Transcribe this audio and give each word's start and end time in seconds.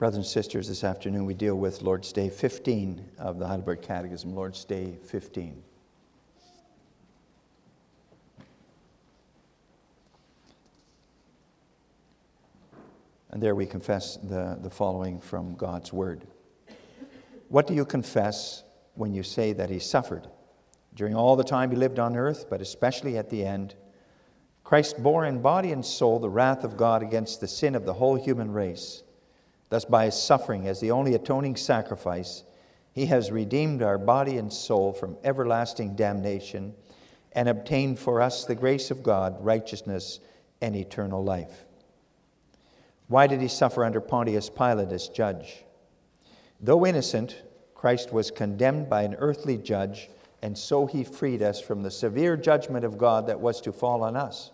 Brothers 0.00 0.16
and 0.16 0.26
sisters, 0.26 0.66
this 0.66 0.82
afternoon 0.82 1.26
we 1.26 1.34
deal 1.34 1.56
with 1.56 1.82
Lord's 1.82 2.10
Day 2.10 2.30
15 2.30 3.04
of 3.18 3.38
the 3.38 3.46
Heidelberg 3.46 3.82
Catechism, 3.82 4.34
Lord's 4.34 4.64
Day 4.64 4.96
15. 5.04 5.62
And 13.28 13.42
there 13.42 13.54
we 13.54 13.66
confess 13.66 14.16
the, 14.16 14.56
the 14.62 14.70
following 14.70 15.20
from 15.20 15.54
God's 15.54 15.92
Word. 15.92 16.26
What 17.50 17.66
do 17.66 17.74
you 17.74 17.84
confess 17.84 18.62
when 18.94 19.12
you 19.12 19.22
say 19.22 19.52
that 19.52 19.68
He 19.68 19.78
suffered? 19.78 20.28
During 20.94 21.14
all 21.14 21.36
the 21.36 21.44
time 21.44 21.70
He 21.70 21.76
lived 21.76 21.98
on 21.98 22.16
earth, 22.16 22.46
but 22.48 22.62
especially 22.62 23.18
at 23.18 23.28
the 23.28 23.44
end, 23.44 23.74
Christ 24.64 25.02
bore 25.02 25.26
in 25.26 25.42
body 25.42 25.72
and 25.72 25.84
soul 25.84 26.18
the 26.18 26.30
wrath 26.30 26.64
of 26.64 26.78
God 26.78 27.02
against 27.02 27.42
the 27.42 27.48
sin 27.48 27.74
of 27.74 27.84
the 27.84 27.92
whole 27.92 28.14
human 28.14 28.50
race. 28.50 29.02
Thus, 29.70 29.84
by 29.84 30.04
His 30.04 30.14
suffering 30.14 30.68
as 30.68 30.80
the 30.80 30.90
only 30.90 31.14
atoning 31.14 31.56
sacrifice, 31.56 32.44
He 32.92 33.06
has 33.06 33.32
redeemed 33.32 33.82
our 33.82 33.98
body 33.98 34.36
and 34.36 34.52
soul 34.52 34.92
from 34.92 35.16
everlasting 35.24 35.96
damnation 35.96 36.74
and 37.32 37.48
obtained 37.48 37.98
for 37.98 38.20
us 38.20 38.44
the 38.44 38.54
grace 38.54 38.90
of 38.90 39.02
God, 39.02 39.42
righteousness, 39.44 40.20
and 40.60 40.76
eternal 40.76 41.22
life. 41.22 41.64
Why 43.08 43.26
did 43.26 43.40
he 43.40 43.48
suffer 43.48 43.84
under 43.84 44.00
Pontius 44.00 44.50
Pilate 44.50 44.92
as 44.92 45.08
judge? 45.08 45.64
Though 46.60 46.86
innocent, 46.86 47.42
Christ 47.74 48.12
was 48.12 48.30
condemned 48.30 48.90
by 48.90 49.02
an 49.02 49.16
earthly 49.18 49.56
judge, 49.56 50.10
and 50.42 50.56
so 50.56 50.86
he 50.86 51.02
freed 51.02 51.42
us 51.42 51.60
from 51.60 51.82
the 51.82 51.90
severe 51.90 52.36
judgment 52.36 52.84
of 52.84 52.98
God 52.98 53.26
that 53.26 53.40
was 53.40 53.60
to 53.62 53.72
fall 53.72 54.02
on 54.02 54.16
us. 54.16 54.50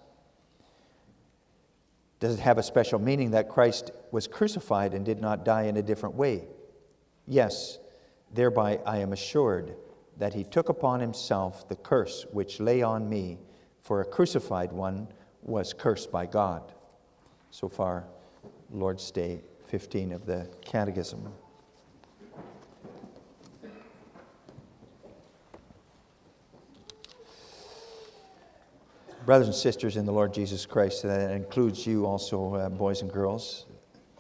Does 2.19 2.35
it 2.35 2.41
have 2.41 2.59
a 2.59 2.63
special 2.63 2.99
meaning 2.99 3.33
that 3.33 3.49
Christ 3.49 3.91
was 4.11 4.27
crucified 4.27 4.95
and 4.95 5.05
did 5.05 5.21
not 5.21 5.45
die 5.45 5.65
in 5.65 5.77
a 5.77 5.83
different 5.83 6.15
way? 6.15 6.47
Yes, 7.27 7.79
thereby 8.33 8.81
I 8.87 8.99
am 8.99 9.13
assured 9.13 9.77
that 10.19 10.33
he 10.33 10.45
took 10.45 10.69
upon 10.69 11.01
himself 11.01 11.69
the 11.69 11.77
curse 11.77 12.25
which 12.33 12.59
lay 12.59 12.83
on 12.83 13.09
me, 13.09 13.39
for 13.83 14.01
a 14.01 14.05
crucified 14.05 14.73
one 14.73 15.09
was 15.43 15.75
cursed 15.75 16.11
by 16.11 16.27
God. 16.27 16.73
So 17.51 17.69
far, 17.69 18.05
Lord's 18.71 19.11
Day 19.11 19.43
15 19.67 20.13
of 20.13 20.27
the 20.27 20.49
Catechism. 20.65 21.33
Brothers 29.27 29.49
and 29.49 29.57
sisters 29.57 29.97
in 29.97 30.07
the 30.07 30.13
Lord 30.13 30.33
Jesus 30.33 30.65
Christ, 30.65 31.03
that 31.03 31.33
includes 31.33 31.85
you 31.85 32.07
also, 32.07 32.55
uh, 32.55 32.69
boys 32.69 33.03
and 33.03 33.13
girls. 33.13 33.67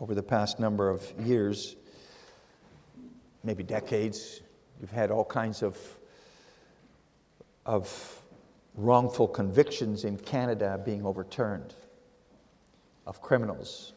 Over 0.00 0.16
the 0.16 0.22
past 0.22 0.58
number 0.58 0.90
of 0.90 1.10
years, 1.20 1.76
maybe 3.44 3.62
decades, 3.62 4.40
you've 4.80 4.90
had 4.90 5.12
all 5.12 5.24
kinds 5.24 5.62
of, 5.62 5.78
of 7.64 8.20
wrongful 8.74 9.28
convictions 9.28 10.04
in 10.04 10.16
Canada 10.18 10.82
being 10.84 11.06
overturned 11.06 11.74
of 13.06 13.22
criminals 13.22 13.92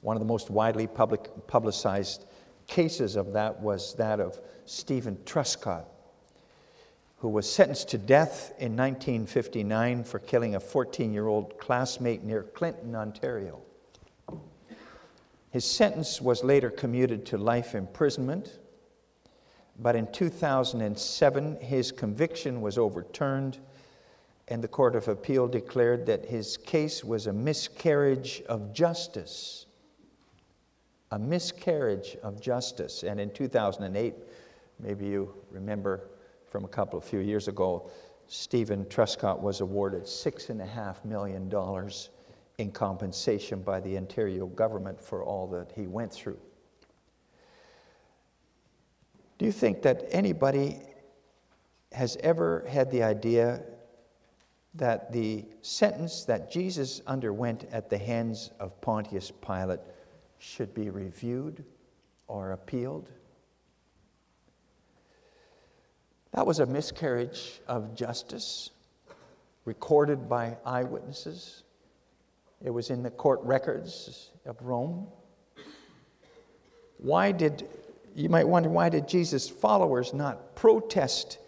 one 0.00 0.16
of 0.16 0.20
the 0.20 0.26
most 0.26 0.50
widely 0.50 0.86
public, 0.86 1.28
publicized 1.46 2.26
cases 2.66 3.16
of 3.16 3.32
that 3.32 3.60
was 3.60 3.94
that 3.94 4.20
of 4.20 4.40
Steven 4.64 5.16
Truscott, 5.24 5.84
who 7.18 7.28
was 7.28 7.50
sentenced 7.50 7.88
to 7.88 7.98
death 7.98 8.50
in 8.58 8.76
1959 8.76 10.04
for 10.04 10.18
killing 10.18 10.54
a 10.54 10.60
14 10.60 11.12
year 11.12 11.26
old 11.26 11.58
classmate 11.58 12.22
near 12.22 12.42
Clinton, 12.42 12.94
Ontario. 12.94 13.60
His 15.50 15.64
sentence 15.64 16.20
was 16.20 16.44
later 16.44 16.70
commuted 16.70 17.26
to 17.26 17.38
life 17.38 17.74
imprisonment, 17.74 18.58
but 19.78 19.96
in 19.96 20.10
2007 20.12 21.60
his 21.60 21.90
conviction 21.92 22.60
was 22.60 22.78
overturned 22.78 23.58
and 24.48 24.62
the 24.62 24.68
Court 24.68 24.96
of 24.96 25.08
Appeal 25.08 25.46
declared 25.46 26.06
that 26.06 26.24
his 26.24 26.56
case 26.56 27.04
was 27.04 27.26
a 27.26 27.32
miscarriage 27.32 28.42
of 28.48 28.72
justice 28.72 29.66
a 31.10 31.18
miscarriage 31.18 32.16
of 32.22 32.40
justice. 32.40 33.02
And 33.02 33.18
in 33.20 33.30
2008, 33.30 34.14
maybe 34.78 35.06
you 35.06 35.34
remember 35.50 36.08
from 36.50 36.64
a 36.64 36.68
couple 36.68 36.98
of 36.98 37.04
few 37.04 37.20
years 37.20 37.48
ago, 37.48 37.90
Steven 38.26 38.84
Truscott 38.86 39.40
was 39.40 39.60
awarded 39.60 40.04
$6.5 40.04 41.04
million 41.04 41.50
in 42.58 42.70
compensation 42.72 43.62
by 43.62 43.80
the 43.80 43.96
Ontario 43.96 44.46
government 44.46 45.00
for 45.00 45.22
all 45.22 45.46
that 45.48 45.72
he 45.74 45.86
went 45.86 46.12
through. 46.12 46.38
Do 49.38 49.44
you 49.44 49.52
think 49.52 49.82
that 49.82 50.04
anybody 50.10 50.80
has 51.92 52.16
ever 52.20 52.66
had 52.68 52.90
the 52.90 53.02
idea 53.02 53.62
that 54.74 55.12
the 55.12 55.44
sentence 55.62 56.24
that 56.24 56.50
Jesus 56.50 57.00
underwent 57.06 57.64
at 57.72 57.88
the 57.88 57.98
hands 57.98 58.50
of 58.60 58.80
Pontius 58.80 59.32
Pilate 59.44 59.80
should 60.38 60.72
be 60.74 60.90
reviewed 60.90 61.64
or 62.28 62.52
appealed. 62.52 63.10
That 66.32 66.46
was 66.46 66.60
a 66.60 66.66
miscarriage 66.66 67.60
of 67.66 67.94
justice 67.94 68.70
recorded 69.64 70.28
by 70.28 70.56
eyewitnesses. 70.64 71.62
It 72.64 72.70
was 72.70 72.90
in 72.90 73.02
the 73.02 73.10
court 73.10 73.40
records 73.42 74.30
of 74.46 74.56
Rome. 74.62 75.06
Why 76.98 77.32
did, 77.32 77.68
you 78.14 78.28
might 78.28 78.48
wonder, 78.48 78.68
why 78.68 78.88
did 78.88 79.06
Jesus' 79.08 79.48
followers 79.48 80.12
not 80.12 80.56
protest 80.56 81.38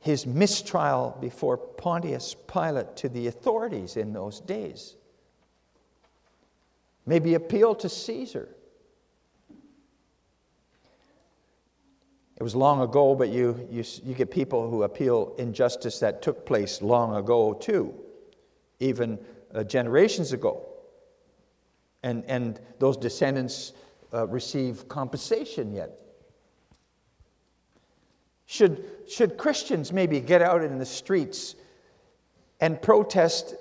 his 0.00 0.26
mistrial 0.26 1.16
before 1.20 1.56
Pontius 1.56 2.34
Pilate 2.46 2.96
to 2.96 3.08
the 3.08 3.26
authorities 3.26 3.96
in 3.96 4.12
those 4.12 4.40
days? 4.40 4.96
Maybe 7.06 7.34
appeal 7.34 7.74
to 7.76 7.88
Caesar. 7.88 8.48
It 12.36 12.42
was 12.42 12.56
long 12.56 12.80
ago, 12.80 13.14
but 13.14 13.28
you, 13.28 13.68
you, 13.70 13.84
you 14.02 14.14
get 14.14 14.30
people 14.30 14.68
who 14.68 14.82
appeal 14.82 15.34
injustice 15.38 16.00
that 16.00 16.20
took 16.20 16.44
place 16.44 16.82
long 16.82 17.14
ago, 17.14 17.52
too, 17.54 17.94
even 18.80 19.18
uh, 19.54 19.62
generations 19.62 20.32
ago. 20.32 20.66
And, 22.02 22.24
and 22.26 22.60
those 22.80 22.96
descendants 22.96 23.72
uh, 24.12 24.26
receive 24.26 24.88
compensation 24.88 25.72
yet. 25.72 25.90
Should, 28.46 28.84
should 29.08 29.38
Christians 29.38 29.92
maybe 29.92 30.20
get 30.20 30.42
out 30.42 30.62
in 30.62 30.78
the 30.78 30.86
streets 30.86 31.54
and 32.60 32.80
protest 32.82 33.54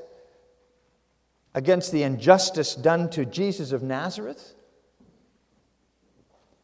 against 1.53 1.91
the 1.91 2.03
injustice 2.03 2.75
done 2.75 3.09
to 3.11 3.25
Jesus 3.25 3.71
of 3.71 3.83
Nazareth? 3.83 4.55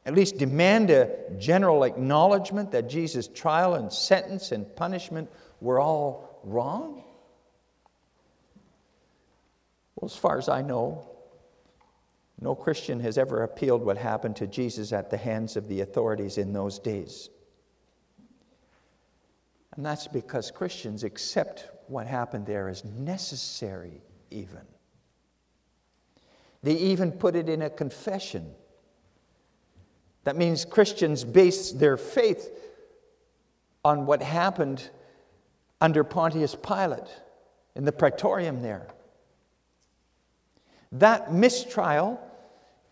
At 0.05 0.15
least 0.15 0.37
demand 0.37 0.89
a 0.89 1.09
general 1.37 1.83
acknowledgement 1.83 2.71
that 2.71 2.89
Jesus' 2.89 3.27
trial 3.27 3.75
and 3.75 3.91
sentence 3.91 4.51
and 4.51 4.75
punishment 4.75 5.29
were 5.61 5.79
all 5.79 6.39
wrong? 6.43 7.03
Well, 9.95 10.09
as 10.09 10.15
far 10.15 10.37
as 10.37 10.47
I 10.47 10.61
know, 10.61 11.09
no 12.39 12.55
Christian 12.55 13.01
has 13.01 13.17
ever 13.17 13.43
appealed 13.43 13.83
what 13.83 13.97
happened 13.97 14.37
to 14.37 14.47
Jesus 14.47 14.93
at 14.93 15.09
the 15.09 15.17
hands 15.17 15.57
of 15.57 15.67
the 15.67 15.81
authorities 15.81 16.37
in 16.37 16.53
those 16.53 16.79
days. 16.79 17.29
And 19.75 19.85
that's 19.85 20.07
because 20.07 20.51
Christians 20.51 21.03
accept 21.03 21.69
what 21.87 22.07
happened 22.07 22.45
there 22.45 22.69
as 22.69 22.85
necessary, 22.85 24.01
even. 24.31 24.61
They 26.63 26.73
even 26.73 27.11
put 27.11 27.35
it 27.35 27.49
in 27.49 27.61
a 27.61 27.69
confession. 27.69 28.53
That 30.29 30.37
means 30.37 30.63
Christians 30.63 31.23
base 31.23 31.71
their 31.71 31.97
faith 31.97 32.51
on 33.83 34.05
what 34.05 34.21
happened 34.21 34.87
under 35.81 36.03
Pontius 36.03 36.53
Pilate 36.53 37.09
in 37.75 37.83
the 37.83 37.91
praetorium 37.91 38.61
there. 38.61 38.89
That 40.91 41.33
mistrial 41.33 42.21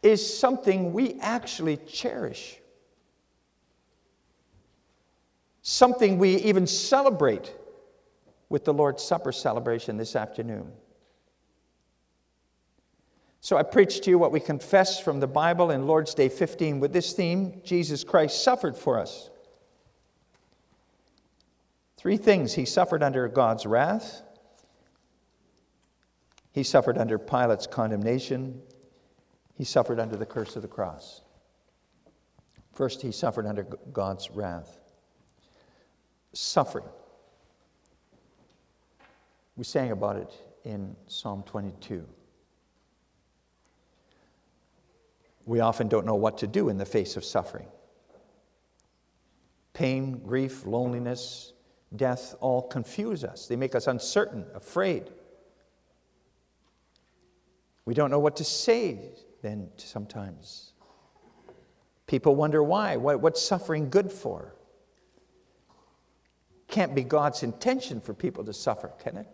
is 0.01 0.39
something 0.39 0.94
we 0.94 1.19
actually 1.19 1.78
cherish, 1.78 2.57
something 5.62 6.18
we 6.18 6.38
even 6.38 6.66
celebrate 6.66 7.54
with 8.50 8.66
the 8.66 8.74
Lord's 8.74 9.04
Supper 9.04 9.31
celebration 9.31 9.95
this 9.95 10.16
afternoon. 10.16 10.72
So 13.42 13.57
I 13.57 13.63
preached 13.63 14.04
to 14.04 14.10
you 14.10 14.18
what 14.18 14.31
we 14.31 14.39
confess 14.39 15.00
from 15.00 15.19
the 15.19 15.28
Bible 15.28 15.72
in 15.72 15.88
Lord's 15.88 16.13
Day 16.13 16.30
15 16.30 16.80
with 16.80 16.94
this 16.94 17.13
theme 17.13 17.62
Jesus 17.63 18.04
Christ 18.04 18.44
suffered 18.44 18.75
for 18.75 19.00
us. 19.00 19.30
Three 21.98 22.18
things 22.18 22.54
He 22.54 22.66
suffered 22.66 23.04
under 23.04 23.28
God's 23.28 23.66
wrath, 23.66 24.22
He 26.51 26.63
suffered 26.63 26.98
under 26.98 27.18
Pilate's 27.18 27.68
condemnation, 27.68 28.62
he 29.57 29.63
suffered 29.63 30.00
under 30.00 30.16
the 30.16 30.25
curse 30.25 30.56
of 30.56 30.62
the 30.62 30.68
cross. 30.68 31.22
First, 32.74 33.01
he 33.01 33.12
suffered 33.12 33.48
under 33.48 33.63
God's 33.92 34.30
wrath. 34.30 34.78
Suffering. 36.31 36.86
We 39.56 39.63
sang 39.63 39.92
about 39.92 40.18
it 40.18 40.31
in 40.63 40.95
Psalm 41.07 41.42
22. 41.48 42.06
We 45.48 45.62
often 45.62 45.88
don't 45.88 46.06
know 46.06 46.16
what 46.16 46.38
to 46.40 46.48
do 46.48 46.68
in 46.68 46.78
the 46.78 46.86
face 46.86 47.16
of 47.16 47.24
suffering. 47.24 47.68
Pain, 49.74 50.20
grief, 50.20 50.66
loneliness, 50.66 51.54
death 51.96 52.36
all 52.42 52.62
confuse 52.62 53.24
us. 53.24 53.48
They 53.48 53.56
make 53.56 53.74
us 53.74 53.88
uncertain, 53.88 54.46
afraid. 54.54 55.10
We 57.86 57.94
don't 57.94 58.12
know 58.12 58.20
what 58.20 58.36
to 58.36 58.44
say 58.44 59.00
then 59.42 59.70
sometimes. 59.78 60.74
People 62.08 62.36
wonder 62.36 62.62
why. 62.62 62.98
What's 62.98 63.42
suffering 63.42 63.90
good 63.90 64.12
for? 64.12 64.54
Can't 66.68 66.94
be 66.94 67.04
God's 67.04 67.44
intention 67.44 68.02
for 68.02 68.14
people 68.14 68.44
to 68.44 68.54
suffer, 68.54 68.92
can 69.00 69.16
it? 69.16 69.28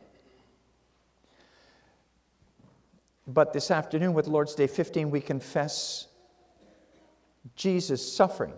But 3.25 3.53
this 3.53 3.71
afternoon, 3.71 4.13
with 4.13 4.27
Lord's 4.27 4.55
Day 4.55 4.67
15, 4.67 5.09
we 5.09 5.21
confess 5.21 6.07
Jesus' 7.55 8.15
suffering. 8.15 8.53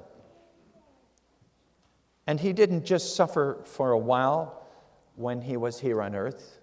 And 2.28 2.40
he 2.40 2.54
didn't 2.54 2.86
just 2.86 3.16
suffer 3.16 3.62
for 3.66 3.92
a 3.92 3.98
while 3.98 4.66
when 5.16 5.42
he 5.42 5.58
was 5.58 5.80
here 5.80 6.02
on 6.02 6.16
earth. 6.16 6.60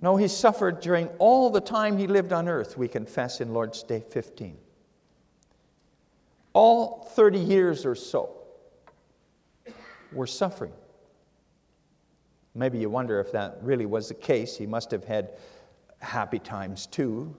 No, 0.00 0.16
he 0.16 0.28
suffered 0.28 0.80
during 0.80 1.08
all 1.18 1.50
the 1.50 1.60
time 1.60 1.96
he 1.96 2.06
lived 2.06 2.32
on 2.32 2.48
earth, 2.48 2.76
we 2.76 2.88
confess 2.88 3.40
in 3.40 3.52
Lord's 3.52 3.82
Day 3.82 4.02
15. 4.10 4.58
All 6.54 7.08
30 7.14 7.38
years 7.38 7.86
or 7.86 7.94
so 7.94 8.36
were 10.12 10.26
suffering. 10.26 10.72
Maybe 12.54 12.78
you 12.78 12.90
wonder 12.90 13.18
if 13.20 13.32
that 13.32 13.58
really 13.62 13.86
was 13.86 14.08
the 14.08 14.14
case. 14.14 14.56
He 14.56 14.66
must 14.66 14.90
have 14.90 15.04
had 15.04 15.30
happy 16.02 16.38
times 16.38 16.86
too. 16.86 17.34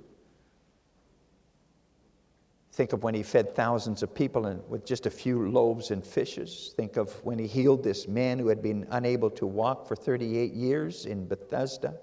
Think 2.71 2.92
of 2.92 3.04
when 3.04 3.13
he 3.13 3.21
fed 3.21 3.54
thousands 3.54 4.01
of 4.01 4.15
people 4.15 4.48
and 4.48 4.68
with 4.68 4.83
just 4.83 5.06
a 5.06 5.12
few 5.12 5.48
loaves 5.51 5.92
and 5.92 6.04
fishes. 6.04 6.74
Think 6.75 6.98
of 6.98 7.13
when 7.24 7.38
he 7.38 7.45
healed 7.45 7.83
this 7.83 8.07
man 8.07 8.39
who 8.39 8.48
had 8.48 8.63
been 8.63 8.88
unable 8.89 9.30
to 9.31 9.45
walk 9.45 9.88
for 9.88 9.95
38 9.95 10.54
years 10.54 11.06
in 11.06 11.27
Bethesda. 11.27 11.94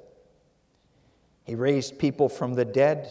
He 1.43 1.57
raised 1.57 1.99
people 1.99 2.29
from 2.29 2.55
the 2.55 2.65
dead, 2.65 3.11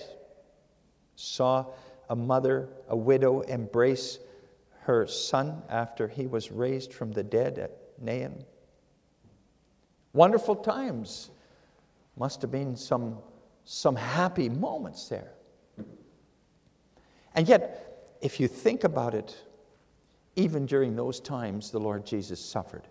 saw 1.15 1.65
a 2.09 2.15
mother, 2.15 2.69
a 2.87 2.95
widow, 2.95 3.41
embrace 3.41 4.19
her 4.83 5.05
son 5.05 5.61
after 5.67 6.07
he 6.07 6.27
was 6.27 6.51
raised 6.51 6.93
from 6.93 7.11
the 7.11 7.23
dead 7.23 7.59
at 7.59 7.77
Nain. 7.99 8.45
Wonderful 10.13 10.55
times. 10.55 11.29
Must 12.15 12.41
have 12.41 12.51
been 12.51 12.75
some 12.75 13.17
some 13.71 13.95
happy 13.95 14.49
moments 14.49 15.09
there. 15.09 15.31
And 17.35 17.47
yet, 17.47 18.15
if 18.19 18.39
you 18.39 18.47
think 18.47 18.83
about 18.83 19.13
it, 19.13 19.37
even 20.35 20.65
during 20.65 20.95
those 20.95 21.19
times, 21.19 21.69
the 21.69 21.79
Lord 21.79 22.03
Jesus 22.03 22.43
suffered. 22.43 22.87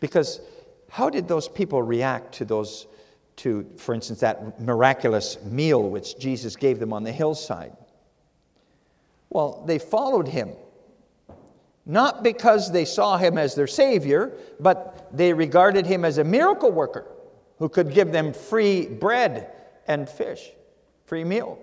Because 0.00 0.40
how 0.88 1.10
did 1.10 1.28
those 1.28 1.46
people 1.46 1.80
react 1.80 2.34
to 2.34 2.44
those, 2.44 2.88
to, 3.36 3.64
for 3.76 3.94
instance, 3.94 4.18
that 4.18 4.60
miraculous 4.60 5.40
meal 5.44 5.88
which 5.88 6.18
Jesus 6.18 6.56
gave 6.56 6.80
them 6.80 6.92
on 6.92 7.04
the 7.04 7.12
hillside? 7.12 7.76
Well, 9.28 9.62
they 9.64 9.78
followed 9.78 10.26
him. 10.26 10.50
Not 11.86 12.24
because 12.24 12.72
they 12.72 12.84
saw 12.84 13.16
him 13.16 13.38
as 13.38 13.54
their 13.54 13.68
Savior, 13.68 14.32
but 14.58 15.08
they 15.16 15.32
regarded 15.32 15.86
him 15.86 16.04
as 16.04 16.18
a 16.18 16.24
miracle 16.24 16.72
worker 16.72 17.06
who 17.60 17.68
could 17.68 17.92
give 17.92 18.10
them 18.10 18.32
free 18.32 18.86
bread 18.86 19.52
and 19.86 20.08
fish, 20.08 20.50
free 21.04 21.22
meal. 21.22 21.58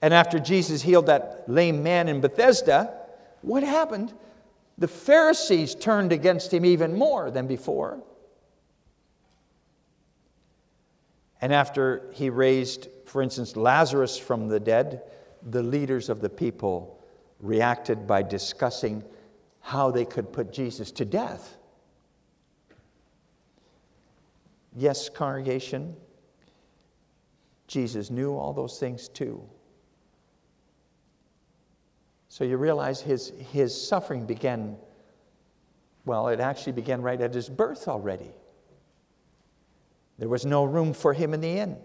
And 0.00 0.14
after 0.14 0.38
Jesus 0.38 0.82
healed 0.82 1.06
that 1.06 1.44
lame 1.48 1.82
man 1.82 2.08
in 2.08 2.20
Bethesda, 2.20 2.94
what 3.42 3.62
happened? 3.64 4.12
The 4.76 4.86
Pharisees 4.86 5.74
turned 5.74 6.12
against 6.12 6.52
him 6.52 6.64
even 6.64 6.96
more 6.96 7.30
than 7.30 7.46
before. 7.46 8.00
And 11.40 11.52
after 11.52 12.10
he 12.12 12.30
raised, 12.30 12.88
for 13.06 13.22
instance, 13.22 13.56
Lazarus 13.56 14.18
from 14.18 14.48
the 14.48 14.60
dead, 14.60 15.02
the 15.42 15.62
leaders 15.62 16.10
of 16.10 16.20
the 16.20 16.28
people 16.28 17.02
reacted 17.40 18.06
by 18.06 18.22
discussing 18.22 19.02
how 19.60 19.90
they 19.90 20.04
could 20.04 20.32
put 20.32 20.52
Jesus 20.52 20.90
to 20.92 21.04
death. 21.04 21.57
Yes, 24.78 25.08
congregation, 25.08 25.96
Jesus 27.66 28.10
knew 28.10 28.36
all 28.36 28.52
those 28.52 28.78
things 28.78 29.08
too. 29.08 29.42
So 32.28 32.44
you 32.44 32.56
realize 32.58 33.00
his, 33.00 33.32
his 33.50 33.74
suffering 33.88 34.24
began, 34.24 34.76
well, 36.04 36.28
it 36.28 36.38
actually 36.38 36.74
began 36.74 37.02
right 37.02 37.20
at 37.20 37.34
his 37.34 37.48
birth 37.48 37.88
already. 37.88 38.30
There 40.16 40.28
was 40.28 40.46
no 40.46 40.62
room 40.62 40.92
for 40.92 41.12
him 41.12 41.34
in 41.34 41.40
the 41.40 41.58
inn. 41.58 41.76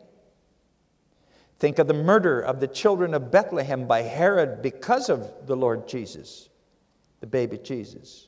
Think 1.57 1.79
of 1.79 1.87
the 1.87 1.95
murder 1.95 2.41
of 2.41 2.59
the 2.59 2.67
children 2.67 3.15
of 3.15 3.31
Bethlehem 3.31 3.87
by 3.87 4.03
Herod 4.03 4.61
because 4.61 5.09
of 5.09 5.47
the 5.47 5.55
Lord 5.55 5.87
Jesus, 5.87 6.49
the 7.21 7.27
baby 7.27 7.57
Jesus. 7.57 8.27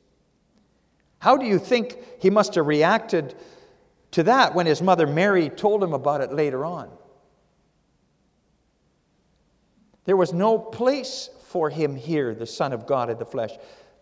How 1.20 1.36
do 1.36 1.46
you 1.46 1.60
think 1.60 1.98
he 2.20 2.30
must 2.30 2.56
have 2.56 2.66
reacted 2.66 3.36
to 4.16 4.22
that 4.22 4.54
when 4.54 4.64
his 4.64 4.80
mother 4.80 5.06
Mary 5.06 5.50
told 5.50 5.84
him 5.84 5.92
about 5.92 6.22
it 6.22 6.32
later 6.32 6.64
on. 6.64 6.88
There 10.06 10.16
was 10.16 10.32
no 10.32 10.58
place 10.58 11.28
for 11.48 11.68
him 11.68 11.94
here, 11.94 12.34
the 12.34 12.46
Son 12.46 12.72
of 12.72 12.86
God 12.86 13.10
in 13.10 13.18
the 13.18 13.26
flesh. 13.26 13.50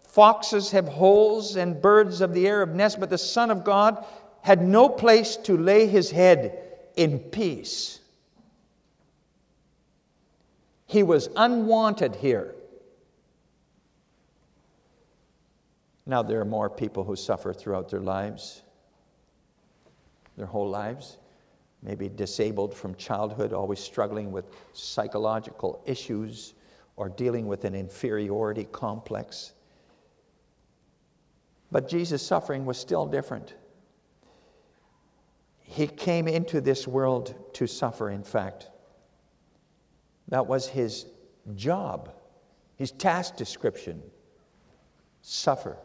Foxes 0.05 0.71
have 0.71 0.87
holes 0.87 1.57
and 1.57 1.83
birds 1.83 2.21
of 2.21 2.33
the 2.33 2.47
air 2.47 2.65
have 2.65 2.77
nests, 2.77 2.97
but 2.97 3.11
the 3.11 3.19
Son 3.19 3.51
of 3.51 3.65
God 3.65 4.07
had 4.43 4.63
no 4.63 4.89
place 4.89 5.35
to 5.39 5.59
lay 5.59 5.89
his 5.89 6.13
head 6.13 6.63
in 6.95 7.19
peace. 7.19 7.99
He 10.87 11.03
was 11.03 11.29
unwanted 11.35 12.15
here. 12.15 12.55
Now, 16.07 16.23
there 16.23 16.41
are 16.41 16.45
more 16.45 16.71
people 16.71 17.03
who 17.03 17.17
suffer 17.17 17.53
throughout 17.53 17.89
their 17.89 17.99
lives 17.99 18.63
their 20.37 20.47
whole 20.47 20.69
lives, 20.69 21.19
maybe 21.83 22.09
disabled 22.09 22.75
from 22.75 22.95
childhood, 22.95 23.53
always 23.53 23.81
struggling 23.81 24.33
with 24.33 24.47
psychological 24.73 25.83
issues 25.87 26.55
or 26.97 27.09
dealing 27.09 27.47
with 27.47 27.65
an 27.65 27.75
inferiority 27.75 28.67
complex. 28.73 29.53
But 31.71 31.89
Jesus' 31.89 32.23
suffering 32.23 32.65
was 32.65 32.79
still 32.79 33.07
different. 33.07 33.55
He 35.61 35.87
came 35.87 36.29
into 36.29 36.61
this 36.61 36.87
world 36.87 37.35
to 37.55 37.67
suffer, 37.67 38.11
in 38.11 38.23
fact. 38.23 38.69
That 40.29 40.47
was 40.47 40.69
his 40.69 41.07
job, 41.55 42.13
his 42.77 42.93
task 42.93 43.37
description 43.37 44.03
suffer. 45.21 45.77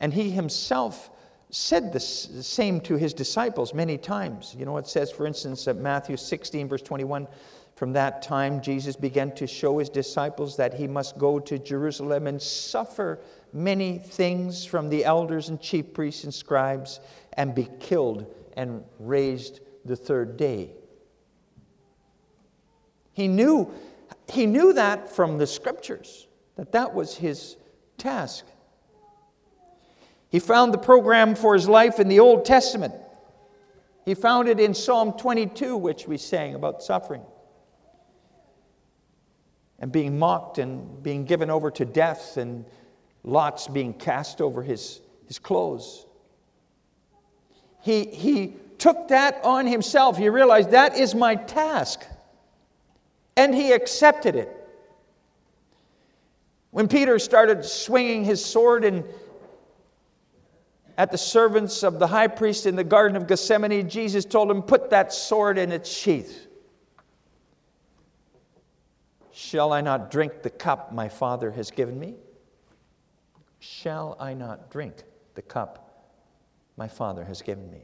And 0.00 0.12
he 0.12 0.30
himself 0.30 1.10
said 1.50 1.92
the 1.92 2.00
same 2.00 2.80
to 2.82 2.96
his 2.96 3.14
disciples 3.14 3.72
many 3.72 3.96
times. 3.96 4.54
You 4.58 4.66
know, 4.66 4.76
it 4.76 4.86
says, 4.86 5.10
for 5.10 5.26
instance, 5.26 5.66
at 5.66 5.76
Matthew 5.76 6.16
16, 6.16 6.68
verse 6.68 6.82
21, 6.82 7.26
from 7.74 7.92
that 7.92 8.22
time 8.22 8.60
Jesus 8.60 8.96
began 8.96 9.32
to 9.36 9.46
show 9.46 9.78
his 9.78 9.88
disciples 9.88 10.56
that 10.56 10.74
he 10.74 10.86
must 10.86 11.16
go 11.16 11.38
to 11.38 11.58
Jerusalem 11.58 12.26
and 12.26 12.42
suffer 12.42 13.20
many 13.52 13.98
things 13.98 14.64
from 14.64 14.88
the 14.90 15.04
elders 15.04 15.48
and 15.48 15.60
chief 15.60 15.94
priests 15.94 16.24
and 16.24 16.34
scribes 16.34 17.00
and 17.34 17.54
be 17.54 17.68
killed 17.80 18.26
and 18.56 18.84
raised 18.98 19.60
the 19.84 19.96
third 19.96 20.36
day. 20.36 20.72
He 23.12 23.26
knew, 23.26 23.72
he 24.28 24.44
knew 24.44 24.72
that 24.74 25.10
from 25.10 25.38
the 25.38 25.46
scriptures, 25.46 26.26
that 26.56 26.72
that 26.72 26.92
was 26.92 27.16
his 27.16 27.56
task. 27.96 28.44
He 30.30 30.38
found 30.38 30.74
the 30.74 30.78
program 30.78 31.34
for 31.34 31.54
his 31.54 31.68
life 31.68 31.98
in 31.98 32.08
the 32.08 32.20
Old 32.20 32.44
Testament. 32.44 32.94
He 34.04 34.14
found 34.14 34.48
it 34.48 34.60
in 34.60 34.74
Psalm 34.74 35.12
22, 35.12 35.76
which 35.76 36.06
we 36.06 36.16
sang 36.16 36.54
about 36.54 36.82
suffering 36.82 37.22
and 39.78 39.92
being 39.92 40.18
mocked 40.18 40.58
and 40.58 41.02
being 41.02 41.24
given 41.24 41.50
over 41.50 41.70
to 41.70 41.84
death 41.84 42.36
and 42.36 42.64
lots 43.22 43.68
being 43.68 43.92
cast 43.94 44.40
over 44.40 44.62
his, 44.62 45.00
his 45.26 45.38
clothes. 45.38 46.06
he, 47.82 48.04
he 48.06 48.56
took 48.78 49.08
that 49.08 49.40
on 49.44 49.66
himself. 49.66 50.16
He 50.16 50.28
realized 50.28 50.70
that 50.70 50.96
is 50.96 51.14
my 51.14 51.34
task. 51.34 52.06
And 53.36 53.54
he 53.54 53.72
accepted 53.72 54.36
it. 54.36 54.54
When 56.70 56.88
Peter 56.88 57.18
started 57.18 57.64
swinging 57.64 58.24
his 58.24 58.44
sword 58.44 58.84
in, 58.84 59.04
at 60.98 61.12
the 61.12 61.16
servants 61.16 61.84
of 61.84 62.00
the 62.00 62.08
high 62.08 62.26
priest 62.26 62.66
in 62.66 62.74
the 62.74 62.82
Garden 62.82 63.16
of 63.16 63.28
Gethsemane, 63.28 63.88
Jesus 63.88 64.24
told 64.24 64.50
him, 64.50 64.62
Put 64.62 64.90
that 64.90 65.12
sword 65.12 65.56
in 65.56 65.70
its 65.70 65.88
sheath. 65.88 66.48
Shall 69.30 69.72
I 69.72 69.80
not 69.80 70.10
drink 70.10 70.42
the 70.42 70.50
cup 70.50 70.92
my 70.92 71.08
Father 71.08 71.52
has 71.52 71.70
given 71.70 72.00
me? 72.00 72.16
Shall 73.60 74.16
I 74.18 74.34
not 74.34 74.72
drink 74.72 75.04
the 75.34 75.42
cup 75.42 76.10
my 76.76 76.88
Father 76.88 77.24
has 77.24 77.42
given 77.42 77.70
me? 77.70 77.82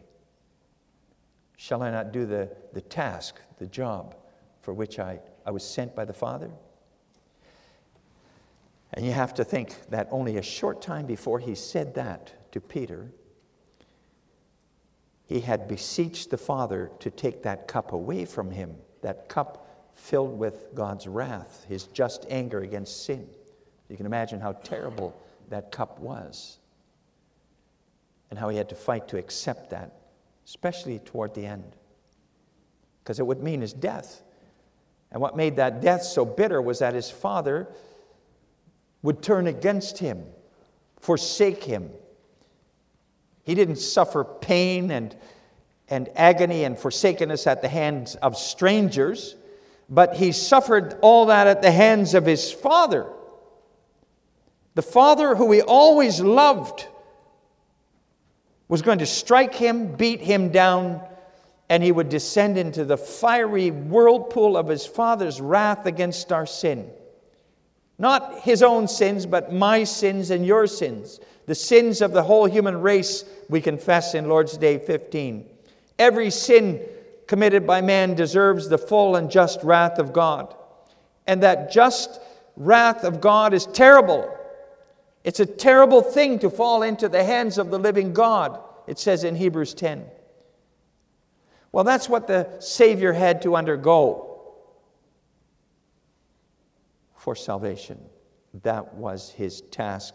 Shall 1.56 1.84
I 1.84 1.92
not 1.92 2.12
do 2.12 2.26
the, 2.26 2.50
the 2.72 2.80
task, 2.80 3.40
the 3.58 3.66
job 3.66 4.16
for 4.60 4.74
which 4.74 4.98
I, 4.98 5.20
I 5.46 5.52
was 5.52 5.62
sent 5.62 5.94
by 5.94 6.04
the 6.04 6.12
Father? 6.12 6.50
And 8.92 9.06
you 9.06 9.12
have 9.12 9.34
to 9.34 9.44
think 9.44 9.76
that 9.90 10.08
only 10.10 10.36
a 10.36 10.42
short 10.42 10.82
time 10.82 11.06
before 11.06 11.38
he 11.38 11.54
said 11.54 11.94
that 11.94 12.32
to 12.54 12.60
Peter, 12.60 13.10
he 15.26 15.40
had 15.40 15.66
beseeched 15.66 16.30
the 16.30 16.38
Father 16.38 16.88
to 17.00 17.10
take 17.10 17.42
that 17.42 17.66
cup 17.66 17.92
away 17.92 18.24
from 18.24 18.52
him, 18.52 18.76
that 19.02 19.28
cup 19.28 19.90
filled 19.96 20.38
with 20.38 20.66
God's 20.72 21.08
wrath, 21.08 21.66
his 21.68 21.88
just 21.88 22.24
anger 22.30 22.60
against 22.60 23.06
sin. 23.06 23.26
You 23.88 23.96
can 23.96 24.06
imagine 24.06 24.38
how 24.38 24.52
terrible 24.52 25.20
that 25.48 25.72
cup 25.72 25.98
was 25.98 26.58
and 28.30 28.38
how 28.38 28.48
he 28.50 28.56
had 28.56 28.68
to 28.68 28.76
fight 28.76 29.08
to 29.08 29.18
accept 29.18 29.70
that, 29.70 29.90
especially 30.46 31.00
toward 31.00 31.34
the 31.34 31.46
end, 31.46 31.74
because 33.02 33.18
it 33.18 33.26
would 33.26 33.42
mean 33.42 33.62
his 33.62 33.72
death. 33.72 34.22
And 35.10 35.20
what 35.20 35.36
made 35.36 35.56
that 35.56 35.80
death 35.80 36.04
so 36.04 36.24
bitter 36.24 36.62
was 36.62 36.78
that 36.78 36.94
his 36.94 37.10
father 37.10 37.66
would 39.02 39.22
turn 39.22 39.48
against 39.48 39.98
him, 39.98 40.24
forsake 41.00 41.64
him. 41.64 41.90
He 43.44 43.54
didn't 43.54 43.76
suffer 43.76 44.24
pain 44.24 44.90
and, 44.90 45.14
and 45.88 46.08
agony 46.16 46.64
and 46.64 46.78
forsakenness 46.78 47.46
at 47.46 47.62
the 47.62 47.68
hands 47.68 48.14
of 48.16 48.36
strangers, 48.36 49.36
but 49.88 50.16
he 50.16 50.32
suffered 50.32 50.98
all 51.02 51.26
that 51.26 51.46
at 51.46 51.62
the 51.62 51.70
hands 51.70 52.14
of 52.14 52.24
his 52.24 52.50
father. 52.50 53.06
The 54.74 54.82
father 54.82 55.36
who 55.36 55.52
he 55.52 55.62
always 55.62 56.20
loved 56.20 56.86
was 58.66 58.82
going 58.82 58.98
to 58.98 59.06
strike 59.06 59.54
him, 59.54 59.94
beat 59.94 60.20
him 60.20 60.48
down, 60.48 61.00
and 61.68 61.82
he 61.82 61.92
would 61.92 62.08
descend 62.08 62.58
into 62.58 62.84
the 62.84 62.96
fiery 62.96 63.70
whirlpool 63.70 64.56
of 64.56 64.68
his 64.68 64.86
father's 64.86 65.40
wrath 65.40 65.86
against 65.86 66.32
our 66.32 66.46
sin. 66.46 66.90
Not 67.98 68.40
his 68.40 68.62
own 68.62 68.88
sins, 68.88 69.26
but 69.26 69.52
my 69.52 69.84
sins 69.84 70.30
and 70.30 70.44
your 70.44 70.66
sins. 70.66 71.20
The 71.46 71.54
sins 71.54 72.00
of 72.00 72.12
the 72.12 72.22
whole 72.22 72.46
human 72.46 72.80
race, 72.80 73.24
we 73.48 73.60
confess 73.60 74.14
in 74.14 74.28
Lord's 74.28 74.56
Day 74.56 74.78
15. 74.78 75.48
Every 75.98 76.30
sin 76.30 76.80
committed 77.26 77.66
by 77.66 77.80
man 77.80 78.14
deserves 78.14 78.68
the 78.68 78.78
full 78.78 79.16
and 79.16 79.30
just 79.30 79.62
wrath 79.62 79.98
of 79.98 80.12
God. 80.12 80.54
And 81.26 81.42
that 81.42 81.72
just 81.72 82.20
wrath 82.56 83.04
of 83.04 83.20
God 83.20 83.54
is 83.54 83.66
terrible. 83.66 84.30
It's 85.24 85.40
a 85.40 85.46
terrible 85.46 86.02
thing 86.02 86.38
to 86.40 86.50
fall 86.50 86.82
into 86.82 87.08
the 87.08 87.24
hands 87.24 87.56
of 87.56 87.70
the 87.70 87.78
living 87.78 88.12
God, 88.12 88.60
it 88.86 88.98
says 88.98 89.24
in 89.24 89.34
Hebrews 89.34 89.74
10. 89.74 90.04
Well, 91.72 91.84
that's 91.84 92.08
what 92.08 92.26
the 92.26 92.48
Savior 92.60 93.12
had 93.12 93.42
to 93.42 93.56
undergo 93.56 94.52
for 97.16 97.34
salvation. 97.34 97.98
That 98.62 98.94
was 98.94 99.30
his 99.30 99.62
task 99.62 100.14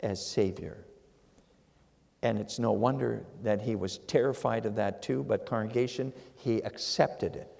as 0.00 0.24
Savior. 0.24 0.84
And 2.22 2.38
it's 2.38 2.58
no 2.58 2.72
wonder 2.72 3.24
that 3.42 3.62
he 3.62 3.74
was 3.74 3.98
terrified 3.98 4.66
of 4.66 4.76
that 4.76 5.02
too, 5.02 5.24
but, 5.24 5.46
congregation, 5.46 6.12
he 6.36 6.62
accepted 6.62 7.34
it. 7.36 7.50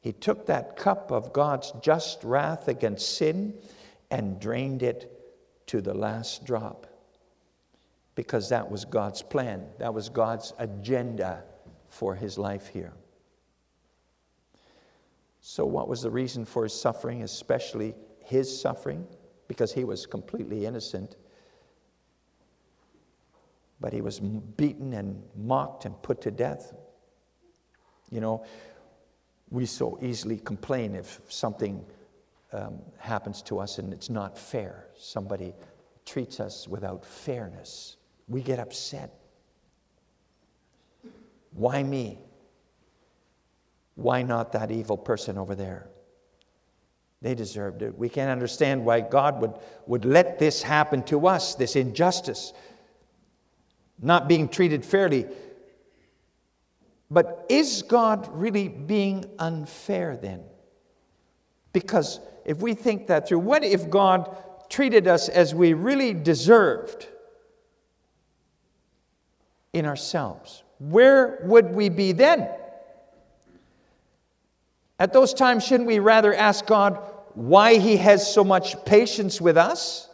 He 0.00 0.12
took 0.12 0.46
that 0.46 0.76
cup 0.76 1.10
of 1.10 1.32
God's 1.32 1.72
just 1.80 2.22
wrath 2.22 2.68
against 2.68 3.16
sin 3.16 3.54
and 4.10 4.38
drained 4.38 4.82
it 4.82 5.10
to 5.66 5.80
the 5.80 5.94
last 5.94 6.44
drop 6.44 6.86
because 8.14 8.48
that 8.48 8.70
was 8.70 8.84
God's 8.84 9.22
plan, 9.22 9.66
that 9.78 9.92
was 9.92 10.08
God's 10.08 10.52
agenda 10.58 11.42
for 11.88 12.14
his 12.14 12.38
life 12.38 12.68
here. 12.68 12.92
So, 15.40 15.64
what 15.64 15.88
was 15.88 16.02
the 16.02 16.10
reason 16.10 16.44
for 16.44 16.64
his 16.64 16.72
suffering, 16.72 17.22
especially 17.22 17.94
his 18.24 18.60
suffering? 18.60 19.06
Because 19.48 19.72
he 19.72 19.84
was 19.84 20.04
completely 20.04 20.66
innocent. 20.66 21.16
But 23.80 23.92
he 23.92 24.00
was 24.00 24.20
beaten 24.20 24.94
and 24.94 25.22
mocked 25.36 25.84
and 25.84 26.00
put 26.02 26.20
to 26.22 26.30
death. 26.30 26.74
You 28.10 28.20
know, 28.20 28.44
we 29.50 29.66
so 29.66 29.98
easily 30.02 30.38
complain 30.38 30.94
if 30.94 31.20
something 31.28 31.84
um, 32.52 32.78
happens 32.98 33.42
to 33.42 33.58
us 33.58 33.78
and 33.78 33.92
it's 33.92 34.10
not 34.10 34.38
fair. 34.38 34.86
Somebody 34.96 35.54
treats 36.04 36.40
us 36.40 36.66
without 36.66 37.04
fairness. 37.04 37.96
We 38.28 38.40
get 38.40 38.58
upset. 38.58 39.12
Why 41.52 41.82
me? 41.82 42.18
Why 43.94 44.22
not 44.22 44.52
that 44.52 44.70
evil 44.70 44.96
person 44.96 45.38
over 45.38 45.54
there? 45.54 45.88
They 47.22 47.34
deserved 47.34 47.82
it. 47.82 47.96
We 47.96 48.08
can't 48.08 48.30
understand 48.30 48.84
why 48.84 49.00
God 49.00 49.40
would, 49.40 49.54
would 49.86 50.04
let 50.04 50.38
this 50.38 50.62
happen 50.62 51.02
to 51.04 51.26
us, 51.26 51.54
this 51.54 51.74
injustice, 51.74 52.52
not 54.00 54.28
being 54.28 54.48
treated 54.48 54.84
fairly. 54.84 55.26
But 57.10 57.46
is 57.48 57.82
God 57.82 58.28
really 58.32 58.68
being 58.68 59.24
unfair 59.38 60.16
then? 60.16 60.42
Because 61.72 62.20
if 62.44 62.58
we 62.58 62.74
think 62.74 63.06
that 63.08 63.28
through, 63.28 63.40
what 63.40 63.62
if 63.62 63.88
God 63.90 64.34
treated 64.68 65.06
us 65.06 65.28
as 65.28 65.54
we 65.54 65.74
really 65.74 66.14
deserved 66.14 67.06
in 69.72 69.86
ourselves? 69.86 70.62
Where 70.78 71.40
would 71.44 71.72
we 71.72 71.88
be 71.88 72.12
then? 72.12 72.48
At 74.98 75.12
those 75.12 75.34
times, 75.34 75.64
shouldn't 75.64 75.86
we 75.86 75.98
rather 75.98 76.34
ask 76.34 76.66
God 76.66 76.98
why 77.34 77.78
He 77.78 77.98
has 77.98 78.32
so 78.32 78.42
much 78.42 78.82
patience 78.84 79.40
with 79.40 79.56
us? 79.56 80.08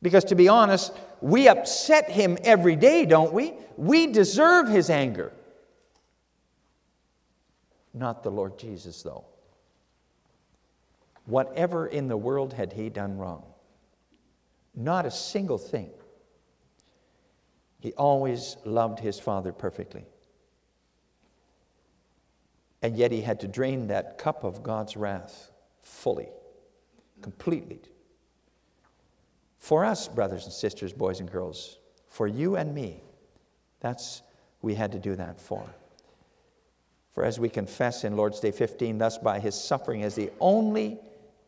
Because 0.00 0.24
to 0.24 0.34
be 0.34 0.48
honest, 0.48 0.92
we 1.20 1.48
upset 1.48 2.10
Him 2.10 2.38
every 2.42 2.76
day, 2.76 3.04
don't 3.04 3.32
we? 3.32 3.54
We 3.76 4.06
deserve 4.06 4.68
His 4.68 4.90
anger. 4.90 5.32
Not 7.92 8.22
the 8.22 8.30
Lord 8.30 8.58
Jesus, 8.58 9.02
though. 9.02 9.24
Whatever 11.26 11.86
in 11.86 12.08
the 12.08 12.16
world 12.16 12.52
had 12.52 12.72
He 12.72 12.88
done 12.88 13.18
wrong? 13.18 13.44
Not 14.74 15.04
a 15.06 15.10
single 15.10 15.58
thing. 15.58 15.90
He 17.80 17.92
always 17.94 18.56
loved 18.64 19.00
His 19.00 19.18
Father 19.18 19.52
perfectly. 19.52 20.04
And 22.82 22.96
yet 22.96 23.10
he 23.10 23.22
had 23.22 23.40
to 23.40 23.48
drain 23.48 23.88
that 23.88 24.18
cup 24.18 24.44
of 24.44 24.62
God's 24.62 24.96
wrath 24.96 25.50
fully, 25.82 26.28
completely. 27.22 27.80
For 29.58 29.84
us, 29.84 30.08
brothers 30.08 30.44
and 30.44 30.52
sisters, 30.52 30.92
boys 30.92 31.20
and 31.20 31.30
girls, 31.30 31.78
for 32.06 32.26
you 32.26 32.56
and 32.56 32.74
me, 32.74 33.02
that's 33.80 34.22
we 34.62 34.74
had 34.74 34.92
to 34.92 34.98
do 34.98 35.14
that 35.16 35.40
for. 35.40 35.64
For 37.12 37.24
as 37.24 37.40
we 37.40 37.48
confess 37.48 38.04
in 38.04 38.16
Lord's 38.16 38.40
Day 38.40 38.52
15, 38.52 38.98
thus 38.98 39.18
by 39.18 39.40
his 39.40 39.54
suffering 39.60 40.04
as 40.04 40.14
the 40.14 40.30
only 40.40 40.98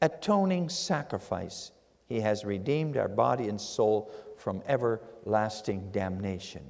atoning 0.02 0.68
sacrifice, 0.68 1.70
he 2.08 2.20
has 2.20 2.44
redeemed 2.44 2.96
our 2.96 3.08
body 3.08 3.48
and 3.48 3.60
soul 3.60 4.12
from 4.36 4.62
everlasting 4.66 5.90
damnation. 5.92 6.62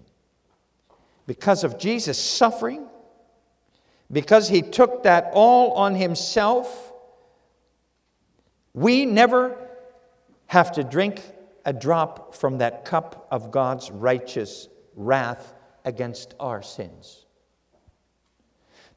Because 1.27 1.65
of 1.65 1.79
Jesus' 1.79 2.19
suffering, 2.19 2.87
because 4.13 4.49
he 4.49 4.63
took 4.63 5.05
that 5.05 5.31
all 5.33 5.73
on 5.73 5.95
himself, 5.95 6.93
we 8.75 9.07
never 9.07 9.57
have 10.51 10.73
to 10.73 10.83
drink 10.83 11.23
a 11.65 11.73
drop 11.73 12.35
from 12.35 12.59
that 12.59 12.85
cup 12.85 13.29
of 13.31 13.53
God's 13.53 13.89
righteous 13.89 14.67
wrath 14.97 15.55
against 15.85 16.35
our 16.41 16.61
sins. 16.61 17.25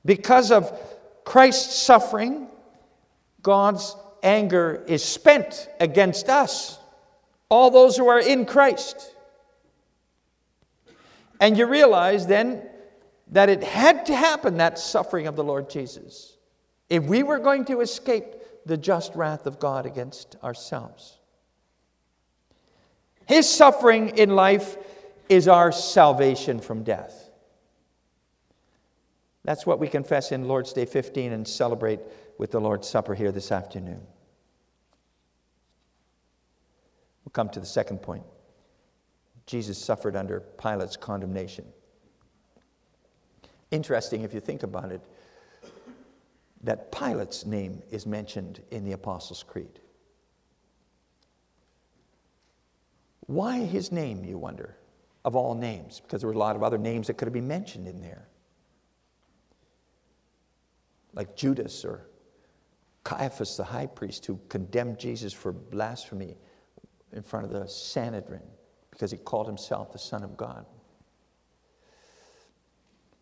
Because 0.03 0.51
of 0.51 0.75
Christ's 1.23 1.75
suffering, 1.75 2.47
God's 3.43 3.95
anger 4.23 4.83
is 4.87 5.03
spent 5.03 5.69
against 5.79 6.27
us, 6.27 6.79
all 7.49 7.69
those 7.69 7.97
who 7.97 8.07
are 8.07 8.19
in 8.19 8.47
Christ. 8.47 9.13
And 11.39 11.55
you 11.55 11.67
realize 11.67 12.25
then 12.25 12.63
that 13.27 13.49
it 13.49 13.63
had 13.63 14.07
to 14.07 14.15
happen, 14.15 14.57
that 14.57 14.79
suffering 14.79 15.27
of 15.27 15.35
the 15.35 15.43
Lord 15.43 15.69
Jesus, 15.69 16.35
if 16.89 17.03
we 17.03 17.21
were 17.21 17.37
going 17.37 17.65
to 17.65 17.81
escape 17.81 18.25
the 18.65 18.75
just 18.75 19.13
wrath 19.13 19.45
of 19.45 19.59
God 19.59 19.85
against 19.85 20.35
ourselves. 20.43 21.19
His 23.25 23.49
suffering 23.49 24.17
in 24.17 24.35
life 24.35 24.77
is 25.29 25.47
our 25.47 25.71
salvation 25.71 26.59
from 26.59 26.83
death. 26.83 27.29
That's 29.43 29.65
what 29.65 29.79
we 29.79 29.87
confess 29.87 30.31
in 30.31 30.47
Lord's 30.47 30.73
Day 30.73 30.85
15 30.85 31.33
and 31.33 31.47
celebrate 31.47 31.99
with 32.37 32.51
the 32.51 32.61
Lord's 32.61 32.87
Supper 32.87 33.13
here 33.13 33.31
this 33.31 33.51
afternoon. 33.51 34.01
We'll 37.23 37.31
come 37.31 37.49
to 37.49 37.59
the 37.59 37.65
second 37.65 38.01
point. 38.01 38.23
Jesus 39.45 39.77
suffered 39.77 40.15
under 40.15 40.39
Pilate's 40.39 40.95
condemnation. 40.95 41.65
Interesting 43.71 44.21
if 44.21 44.33
you 44.33 44.39
think 44.39 44.63
about 44.63 44.91
it, 44.91 45.01
that 46.63 46.91
Pilate's 46.91 47.45
name 47.45 47.81
is 47.91 48.05
mentioned 48.05 48.61
in 48.71 48.85
the 48.85 48.93
Apostles' 48.93 49.43
Creed. 49.43 49.79
Why 53.27 53.59
his 53.59 53.91
name, 53.91 54.23
you 54.25 54.37
wonder, 54.37 54.75
of 55.23 55.35
all 55.35 55.55
names? 55.55 55.99
Because 55.99 56.21
there 56.21 56.27
were 56.27 56.35
a 56.35 56.37
lot 56.37 56.55
of 56.55 56.63
other 56.63 56.77
names 56.77 57.07
that 57.07 57.17
could 57.17 57.27
have 57.27 57.33
been 57.33 57.47
mentioned 57.47 57.87
in 57.87 58.01
there, 58.01 58.27
like 61.13 61.35
Judas 61.35 61.85
or 61.85 62.07
Caiaphas, 63.03 63.57
the 63.57 63.63
high 63.63 63.85
priest, 63.85 64.25
who 64.25 64.39
condemned 64.49 64.97
Jesus 64.97 65.33
for 65.33 65.51
blasphemy 65.51 66.37
in 67.11 67.21
front 67.21 67.45
of 67.45 67.51
the 67.51 67.67
Sanhedrin 67.67 68.41
because 68.91 69.11
he 69.11 69.17
called 69.17 69.47
himself 69.47 69.91
the 69.91 69.99
Son 69.99 70.23
of 70.23 70.37
God. 70.37 70.65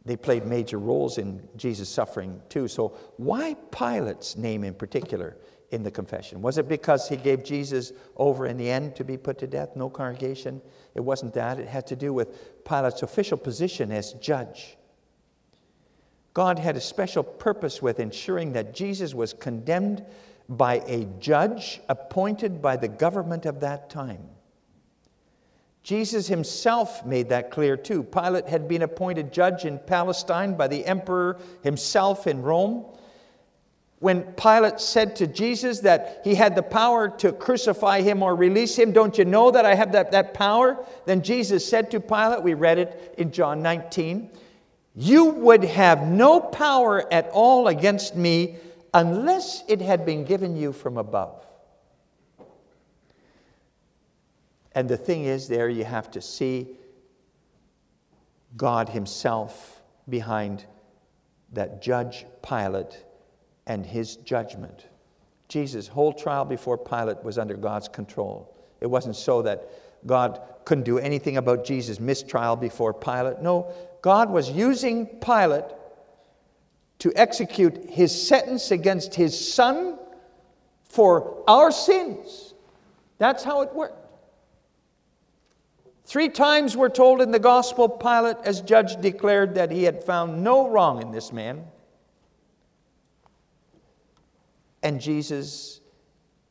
They 0.03 0.17
played 0.17 0.45
major 0.45 0.79
roles 0.79 1.17
in 1.17 1.47
Jesus' 1.55 1.89
suffering 1.89 2.41
too. 2.49 2.67
So, 2.67 2.97
why 3.17 3.55
Pilate's 3.71 4.35
name 4.35 4.63
in 4.63 4.73
particular 4.73 5.37
in 5.71 5.83
the 5.83 5.91
confession? 5.91 6.41
Was 6.41 6.57
it 6.57 6.67
because 6.67 7.09
he 7.09 7.17
gave 7.17 7.43
Jesus 7.43 7.93
over 8.17 8.45
in 8.45 8.57
the 8.57 8.69
end 8.69 8.95
to 8.97 9.03
be 9.03 9.17
put 9.17 9.39
to 9.39 9.47
death? 9.47 9.75
No 9.75 9.89
congregation? 9.89 10.61
It 10.95 11.01
wasn't 11.01 11.33
that. 11.33 11.59
It 11.59 11.67
had 11.67 11.87
to 11.87 11.95
do 11.95 12.13
with 12.13 12.63
Pilate's 12.65 13.01
official 13.01 13.37
position 13.37 13.91
as 13.91 14.13
judge. 14.13 14.77
God 16.33 16.59
had 16.59 16.77
a 16.77 16.81
special 16.81 17.23
purpose 17.23 17.81
with 17.81 17.99
ensuring 17.99 18.53
that 18.53 18.73
Jesus 18.73 19.13
was 19.13 19.33
condemned 19.33 20.05
by 20.47 20.81
a 20.85 21.05
judge 21.19 21.81
appointed 21.89 22.61
by 22.61 22.77
the 22.77 22.87
government 22.87 23.45
of 23.45 23.61
that 23.61 23.89
time. 23.89 24.29
Jesus 25.83 26.27
himself 26.27 27.05
made 27.05 27.29
that 27.29 27.51
clear 27.51 27.75
too. 27.75 28.03
Pilate 28.03 28.47
had 28.47 28.67
been 28.67 28.83
appointed 28.83 29.33
judge 29.33 29.65
in 29.65 29.79
Palestine 29.79 30.55
by 30.55 30.67
the 30.67 30.85
emperor 30.85 31.39
himself 31.63 32.27
in 32.27 32.41
Rome. 32.41 32.85
When 34.01 34.23
Pilate 34.33 34.79
said 34.79 35.15
to 35.17 35.27
Jesus 35.27 35.81
that 35.81 36.21
he 36.23 36.33
had 36.33 36.55
the 36.55 36.63
power 36.63 37.07
to 37.19 37.31
crucify 37.31 38.01
him 38.01 38.23
or 38.23 38.35
release 38.35 38.75
him, 38.75 38.91
don't 38.93 39.15
you 39.15 39.25
know 39.25 39.51
that 39.51 39.63
I 39.63 39.75
have 39.75 39.91
that, 39.91 40.11
that 40.11 40.33
power? 40.33 40.83
Then 41.05 41.21
Jesus 41.21 41.63
said 41.63 41.91
to 41.91 41.99
Pilate, 41.99 42.41
we 42.41 42.55
read 42.55 42.79
it 42.79 43.13
in 43.19 43.31
John 43.31 43.61
19, 43.61 44.31
You 44.95 45.25
would 45.25 45.63
have 45.63 46.01
no 46.01 46.39
power 46.39 47.13
at 47.13 47.29
all 47.29 47.67
against 47.67 48.15
me 48.15 48.55
unless 48.91 49.63
it 49.67 49.81
had 49.81 50.03
been 50.03 50.25
given 50.25 50.57
you 50.57 50.73
from 50.73 50.97
above. 50.97 51.45
And 54.71 54.89
the 54.89 54.97
thing 54.97 55.25
is, 55.25 55.47
there 55.47 55.69
you 55.69 55.83
have 55.83 56.09
to 56.11 56.21
see 56.21 56.69
God 58.57 58.89
Himself 58.89 59.79
behind 60.09 60.65
that 61.53 61.83
judge 61.83 62.25
Pilate 62.41 63.03
and 63.71 63.85
his 63.85 64.17
judgment. 64.17 64.87
Jesus' 65.47 65.87
whole 65.87 66.11
trial 66.11 66.43
before 66.43 66.77
Pilate 66.77 67.23
was 67.23 67.37
under 67.37 67.55
God's 67.55 67.87
control. 67.87 68.53
It 68.81 68.87
wasn't 68.87 69.15
so 69.15 69.41
that 69.43 69.69
God 70.05 70.41
couldn't 70.65 70.83
do 70.83 70.99
anything 70.99 71.37
about 71.37 71.63
Jesus' 71.63 71.97
mistrial 71.97 72.57
before 72.57 72.93
Pilate. 72.93 73.39
No, 73.39 73.73
God 74.01 74.29
was 74.29 74.49
using 74.49 75.05
Pilate 75.05 75.63
to 76.99 77.13
execute 77.15 77.89
his 77.89 78.11
sentence 78.27 78.71
against 78.71 79.15
his 79.15 79.53
son 79.53 79.97
for 80.83 81.41
our 81.47 81.71
sins. 81.71 82.53
That's 83.19 83.41
how 83.41 83.61
it 83.61 83.73
worked. 83.73 84.05
Three 86.03 86.27
times 86.27 86.75
we're 86.75 86.89
told 86.89 87.21
in 87.21 87.31
the 87.31 87.39
gospel, 87.39 87.87
Pilate, 87.87 88.35
as 88.43 88.59
judge, 88.59 88.99
declared 88.99 89.55
that 89.55 89.71
he 89.71 89.83
had 89.83 90.03
found 90.03 90.43
no 90.43 90.67
wrong 90.67 91.01
in 91.01 91.11
this 91.13 91.31
man. 91.31 91.63
And 94.83 94.99
Jesus, 94.99 95.81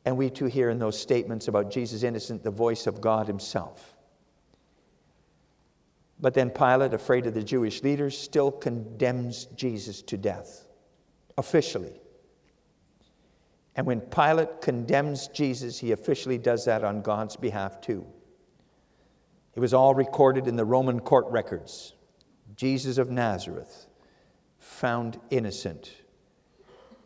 and 0.05 0.17
we 0.17 0.29
too 0.29 0.45
hear 0.45 0.69
in 0.69 0.79
those 0.79 0.99
statements 0.99 1.47
about 1.47 1.71
Jesus 1.71 2.03
innocent, 2.03 2.43
the 2.43 2.51
voice 2.51 2.87
of 2.87 3.01
God 3.01 3.27
himself. 3.27 3.95
But 6.19 6.33
then 6.33 6.49
Pilate, 6.51 6.93
afraid 6.93 7.25
of 7.25 7.33
the 7.33 7.43
Jewish 7.43 7.81
leaders, 7.81 8.17
still 8.17 8.51
condemns 8.51 9.45
Jesus 9.55 10.01
to 10.03 10.17
death, 10.17 10.67
officially. 11.37 11.99
And 13.75 13.87
when 13.87 14.01
Pilate 14.01 14.61
condemns 14.61 15.27
Jesus, 15.29 15.79
he 15.79 15.91
officially 15.91 16.37
does 16.37 16.65
that 16.65 16.83
on 16.83 17.01
God's 17.01 17.35
behalf 17.35 17.81
too. 17.81 18.05
It 19.55 19.59
was 19.59 19.73
all 19.73 19.95
recorded 19.95 20.47
in 20.47 20.55
the 20.55 20.65
Roman 20.65 20.99
court 20.99 21.25
records. 21.29 21.93
Jesus 22.55 22.97
of 22.97 23.09
Nazareth, 23.09 23.87
found 24.59 25.19
innocent. 25.29 25.91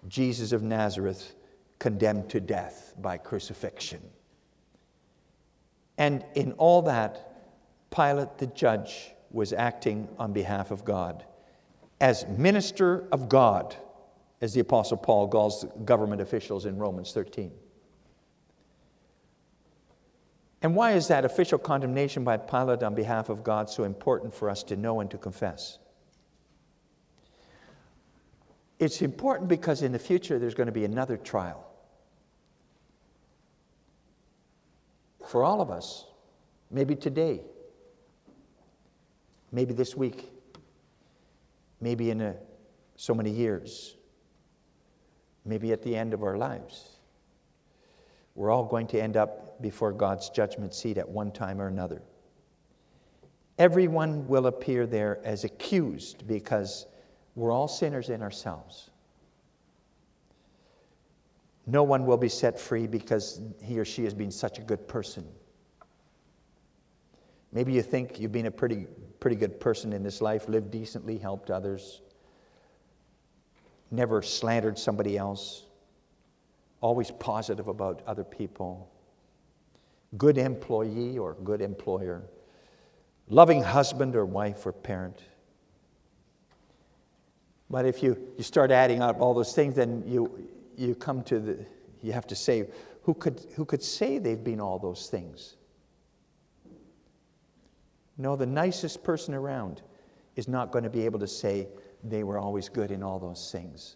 Jesus 0.08 0.52
of 0.52 0.64
Nazareth, 0.64 1.36
condemned 1.80 2.30
to 2.30 2.40
death 2.40 2.94
by 3.00 3.18
crucifixion. 3.18 4.02
And 5.98 6.26
in 6.36 6.54
all 6.54 6.82
that, 6.84 7.32
Pilate 7.92 8.38
the 8.38 8.48
judge 8.48 9.12
was 9.32 9.54
acting 9.54 10.08
on 10.18 10.34
behalf 10.34 10.72
of 10.72 10.86
God 10.86 11.26
as 12.02 12.28
minister 12.28 13.08
of 13.12 13.30
God, 13.30 13.76
as 14.42 14.54
the 14.54 14.60
Apostle 14.60 14.98
Paul 14.98 15.28
calls 15.28 15.66
government 15.86 16.22
officials 16.22 16.66
in 16.66 16.78
Romans 16.78 17.14
13. 17.14 17.52
And 20.62 20.76
why 20.76 20.94
is 20.94 21.08
that 21.10 21.26
official 21.26 21.60
condemnation 21.60 22.24
by 22.24 22.38
Pilate 22.38 22.84
on 22.84 22.96
behalf 22.96 23.30
of 23.30 23.44
God 23.44 23.70
so 23.70 23.84
important 23.84 24.34
for 24.34 24.50
us 24.50 24.64
to 24.64 24.76
know 24.76 25.00
and 25.00 25.10
to 25.12 25.18
confess? 25.18 25.78
It's 28.80 29.02
important 29.02 29.50
because 29.50 29.82
in 29.82 29.92
the 29.92 30.00
future 30.00 30.38
there's 30.40 30.54
going 30.54 30.68
to 30.68 30.74
be 30.74 30.86
another 30.86 31.18
trial. 31.18 31.66
For 35.28 35.44
all 35.44 35.62
of 35.62 35.72
us, 35.72 36.06
maybe 36.70 36.96
today, 36.96 37.42
maybe 39.52 39.74
this 39.74 39.96
week, 39.96 40.30
maybe 41.82 42.10
in 42.10 42.22
a, 42.22 42.36
so 42.96 43.14
many 43.14 43.32
years, 43.32 43.96
maybe 45.46 45.72
at 45.72 45.82
the 45.82 45.96
end 45.96 46.14
of 46.14 46.24
our 46.24 46.38
lives. 46.38 46.98
We're 48.36 48.52
all 48.52 48.66
going 48.66 48.88
to 48.88 49.02
end 49.02 49.16
up 49.16 49.62
before 49.62 49.94
God's 49.94 50.30
judgment 50.30 50.74
seat 50.74 50.98
at 50.98 51.08
one 51.08 51.32
time 51.32 51.62
or 51.62 51.68
another. 51.68 52.02
Everyone 53.58 54.28
will 54.28 54.48
appear 54.48 54.86
there 54.86 55.22
as 55.24 55.46
accused 55.46 56.28
because 56.28 56.86
we're 57.36 57.52
all 57.52 57.68
sinners 57.68 58.10
in 58.10 58.22
ourselves. 58.22 58.90
No 61.68 61.84
one 61.84 62.06
will 62.06 62.18
be 62.18 62.30
set 62.30 62.60
free 62.60 62.88
because 62.88 63.42
he 63.64 63.80
or 63.80 63.86
she 63.86 64.04
has 64.04 64.14
been 64.14 64.32
such 64.32 64.60
a 64.60 64.62
good 64.62 64.88
person. 64.88 65.26
Maybe 67.52 67.74
you 67.74 67.82
think 67.82 68.20
you've 68.20 68.32
been 68.32 68.46
a 68.46 68.52
pretty, 68.52 68.86
pretty 69.20 69.36
good 69.36 69.60
person 69.60 69.94
in 69.94 70.04
this 70.04 70.22
life, 70.22 70.48
lived 70.48 70.72
decently, 70.72 71.18
helped 71.18 71.50
others, 71.50 72.02
never 73.92 74.22
slandered 74.22 74.78
somebody 74.78 75.18
else, 75.18 75.66
always 76.82 77.12
positive 77.12 77.68
about 77.68 78.02
other 78.06 78.24
people, 78.24 78.92
good 80.18 80.38
employee 80.38 81.18
or 81.18 81.34
good 81.44 81.62
employer, 81.62 82.24
loving 83.30 83.64
husband 83.64 84.16
or 84.16 84.26
wife 84.26 84.66
or 84.66 84.72
parent. 84.72 85.22
But 87.70 87.86
if 87.86 88.04
you, 88.04 88.18
you 88.38 88.44
start 88.44 88.72
adding 88.72 89.02
up 89.02 89.20
all 89.20 89.34
those 89.34 89.54
things, 89.54 89.76
then 89.76 90.04
you, 90.06 90.50
you 90.78 90.96
come 90.96 91.24
to 91.24 91.40
the, 91.40 91.66
you 92.02 92.12
have 92.12 92.28
to 92.28 92.36
say, 92.36 92.68
who 93.04 93.14
could, 93.14 93.46
who 93.56 93.66
could 93.66 93.84
say 93.84 94.18
they've 94.18 94.44
been 94.44 94.60
all 94.60 94.80
those 94.80 95.08
things? 95.10 95.56
No, 98.18 98.36
the 98.36 98.46
nicest 98.46 99.04
person 99.04 99.34
around 99.34 99.82
is 100.36 100.48
not 100.48 100.72
going 100.72 100.84
to 100.84 100.90
be 100.90 101.06
able 101.06 101.20
to 101.20 101.28
say 101.28 101.68
they 102.04 102.24
were 102.24 102.38
always 102.38 102.70
good 102.70 102.92
in 102.92 103.04
all 103.04 103.20
those 103.20 103.52
things. 103.52 103.96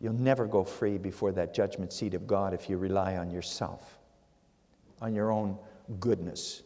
You'll 0.00 0.12
never 0.12 0.46
go 0.46 0.64
free 0.64 0.98
before 0.98 1.32
that 1.32 1.54
judgment 1.54 1.92
seat 1.92 2.14
of 2.14 2.26
God 2.26 2.54
if 2.54 2.68
you 2.68 2.76
rely 2.76 3.16
on 3.16 3.30
yourself, 3.30 3.98
on 5.00 5.14
your 5.14 5.32
own 5.32 5.58
goodness. 5.98 6.62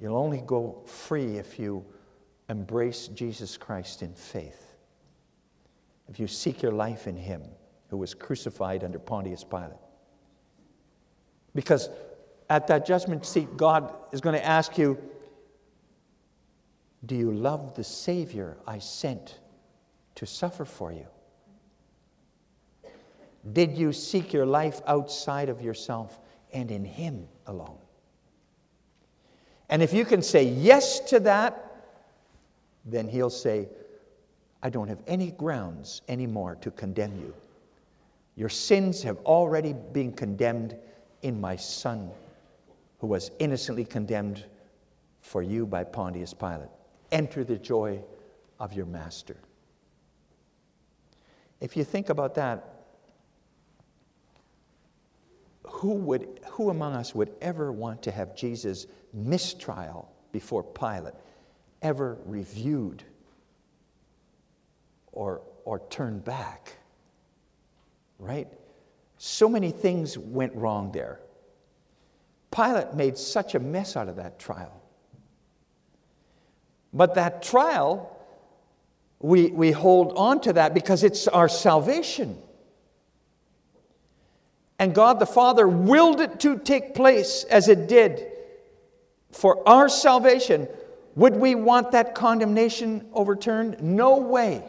You'll 0.00 0.16
only 0.16 0.40
go 0.40 0.82
free 0.86 1.36
if 1.36 1.58
you 1.58 1.84
embrace 2.48 3.08
Jesus 3.08 3.56
Christ 3.56 4.02
in 4.02 4.14
faith. 4.14 4.74
If 6.08 6.20
you 6.20 6.26
seek 6.26 6.62
your 6.62 6.72
life 6.72 7.06
in 7.06 7.16
Him, 7.16 7.42
who 7.88 7.98
was 7.98 8.14
crucified 8.14 8.82
under 8.82 8.98
Pontius 8.98 9.44
Pilate. 9.44 9.70
Because 11.54 11.88
at 12.50 12.66
that 12.66 12.86
judgment 12.86 13.24
seat, 13.24 13.56
God 13.56 13.94
is 14.12 14.20
going 14.20 14.34
to 14.34 14.44
ask 14.44 14.76
you 14.76 14.98
Do 17.06 17.14
you 17.14 17.32
love 17.32 17.74
the 17.74 17.84
Savior 17.84 18.56
I 18.66 18.78
sent 18.78 19.38
to 20.16 20.26
suffer 20.26 20.64
for 20.64 20.92
you? 20.92 21.06
Did 23.52 23.76
you 23.76 23.92
seek 23.92 24.32
your 24.32 24.46
life 24.46 24.80
outside 24.86 25.48
of 25.48 25.60
yourself 25.60 26.18
and 26.52 26.70
in 26.70 26.84
Him 26.84 27.28
alone? 27.46 27.78
And 29.68 29.82
if 29.82 29.92
you 29.92 30.04
can 30.04 30.22
say 30.22 30.44
yes 30.44 31.00
to 31.10 31.20
that, 31.20 31.73
then 32.84 33.08
He'll 33.08 33.30
say, 33.30 33.68
I 34.62 34.70
don't 34.70 34.88
have 34.88 35.02
any 35.06 35.30
grounds 35.30 36.02
anymore 36.08 36.56
to 36.62 36.70
condemn 36.70 37.18
you. 37.18 37.34
Your 38.36 38.48
sins 38.48 39.02
have 39.02 39.18
already 39.18 39.72
been 39.72 40.12
condemned 40.12 40.76
in 41.22 41.40
my 41.40 41.56
Son, 41.56 42.10
who 42.98 43.06
was 43.06 43.30
innocently 43.38 43.84
condemned 43.84 44.44
for 45.20 45.42
you 45.42 45.66
by 45.66 45.84
Pontius 45.84 46.34
Pilate. 46.34 46.68
Enter 47.12 47.44
the 47.44 47.56
joy 47.56 48.00
of 48.58 48.72
your 48.72 48.86
Master. 48.86 49.36
If 51.60 51.76
you 51.76 51.84
think 51.84 52.08
about 52.08 52.34
that, 52.34 52.70
who, 55.62 55.94
would, 55.94 56.40
who 56.50 56.70
among 56.70 56.94
us 56.94 57.14
would 57.14 57.32
ever 57.40 57.72
want 57.72 58.02
to 58.02 58.10
have 58.10 58.36
Jesus' 58.36 58.86
mistrial 59.12 60.10
before 60.32 60.62
Pilate 60.62 61.14
ever 61.84 62.18
reviewed 62.24 63.04
or, 65.12 65.42
or 65.64 65.80
turned 65.90 66.24
back? 66.24 66.72
Right? 68.18 68.48
So 69.18 69.48
many 69.48 69.70
things 69.70 70.18
went 70.18 70.54
wrong 70.56 70.90
there. 70.90 71.20
Pilate 72.50 72.94
made 72.94 73.16
such 73.18 73.54
a 73.54 73.60
mess 73.60 73.96
out 73.96 74.08
of 74.08 74.16
that 74.16 74.38
trial. 74.38 74.80
But 76.92 77.14
that 77.14 77.42
trial, 77.42 78.16
we, 79.18 79.48
we 79.48 79.72
hold 79.72 80.12
on 80.16 80.40
to 80.42 80.52
that 80.54 80.74
because 80.74 81.02
it's 81.02 81.26
our 81.28 81.48
salvation. 81.48 82.38
And 84.78 84.94
God 84.94 85.18
the 85.18 85.26
Father 85.26 85.68
willed 85.68 86.20
it 86.20 86.40
to 86.40 86.58
take 86.58 86.94
place 86.94 87.44
as 87.44 87.68
it 87.68 87.88
did 87.88 88.26
for 89.32 89.68
our 89.68 89.88
salvation. 89.88 90.68
Would 91.16 91.36
we 91.36 91.54
want 91.54 91.92
that 91.92 92.14
condemnation 92.14 93.06
overturned? 93.12 93.82
No 93.82 94.18
way. 94.18 94.64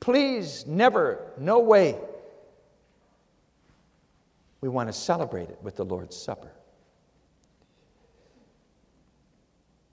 Please, 0.00 0.66
never, 0.66 1.32
no 1.38 1.58
way. 1.58 1.96
We 4.60 4.68
want 4.68 4.88
to 4.88 4.92
celebrate 4.92 5.48
it 5.48 5.58
with 5.62 5.76
the 5.76 5.84
Lord's 5.84 6.16
Supper. 6.16 6.50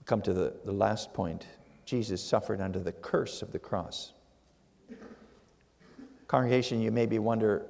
Come 0.04 0.22
to 0.22 0.32
the, 0.32 0.54
the 0.64 0.72
last 0.72 1.12
point. 1.12 1.46
Jesus 1.84 2.22
suffered 2.22 2.60
under 2.60 2.78
the 2.78 2.92
curse 2.92 3.42
of 3.42 3.52
the 3.52 3.58
cross. 3.58 4.12
Congregation, 6.28 6.80
you 6.80 6.90
maybe 6.90 7.18
wonder 7.18 7.66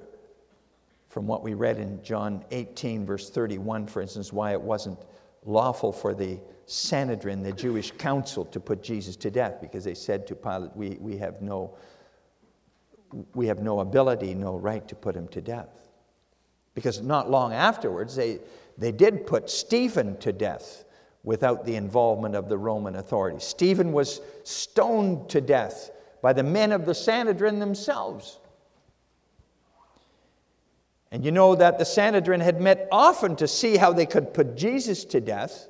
from 1.09 1.27
what 1.27 1.43
we 1.43 1.53
read 1.53 1.77
in 1.77 2.01
John 2.03 2.43
18, 2.51 3.05
verse 3.05 3.29
31, 3.29 3.87
for 3.87 4.01
instance, 4.01 4.33
why 4.33 4.53
it 4.53 4.61
wasn't 4.61 4.97
lawful 5.45 5.91
for 5.91 6.13
the 6.13 6.39
Sanhedrin, 6.65 7.43
the 7.43 7.51
Jewish 7.51 7.91
council, 7.91 8.45
to 8.45 8.59
put 8.59 8.81
Jesus 8.81 9.15
to 9.17 9.31
death, 9.31 9.59
because 9.61 9.83
they 9.83 9.93
said 9.93 10.25
to 10.27 10.35
Pilate, 10.35 10.75
we, 10.75 10.97
we, 10.99 11.17
have 11.17 11.41
no, 11.41 11.75
we 13.35 13.47
have 13.47 13.61
no 13.61 13.81
ability, 13.81 14.33
no 14.33 14.55
right 14.55 14.87
to 14.87 14.95
put 14.95 15.15
him 15.15 15.27
to 15.29 15.41
death. 15.41 15.69
Because 16.73 17.01
not 17.01 17.29
long 17.29 17.53
afterwards, 17.53 18.15
they, 18.15 18.39
they 18.77 18.91
did 18.91 19.27
put 19.27 19.49
Stephen 19.49 20.17
to 20.17 20.31
death 20.31 20.85
without 21.23 21.65
the 21.65 21.75
involvement 21.75 22.35
of 22.35 22.49
the 22.49 22.57
Roman 22.57 22.95
authorities. 22.95 23.43
Stephen 23.43 23.91
was 23.91 24.21
stoned 24.43 25.29
to 25.29 25.39
death 25.41 25.91
by 26.21 26.33
the 26.33 26.43
men 26.43 26.71
of 26.71 26.85
the 26.85 26.95
Sanhedrin 26.95 27.59
themselves. 27.59 28.39
And 31.13 31.23
you 31.23 31.31
know 31.31 31.53
that 31.53 31.77
the 31.77 31.85
Sanhedrin 31.85 32.39
had 32.39 32.59
met 32.59 32.87
often 32.91 33.35
to 33.35 33.47
see 33.47 33.77
how 33.77 33.93
they 33.93 34.07
could 34.07 34.33
put 34.33 34.57
Jesus 34.57 35.05
to 35.05 35.21
death. 35.21 35.67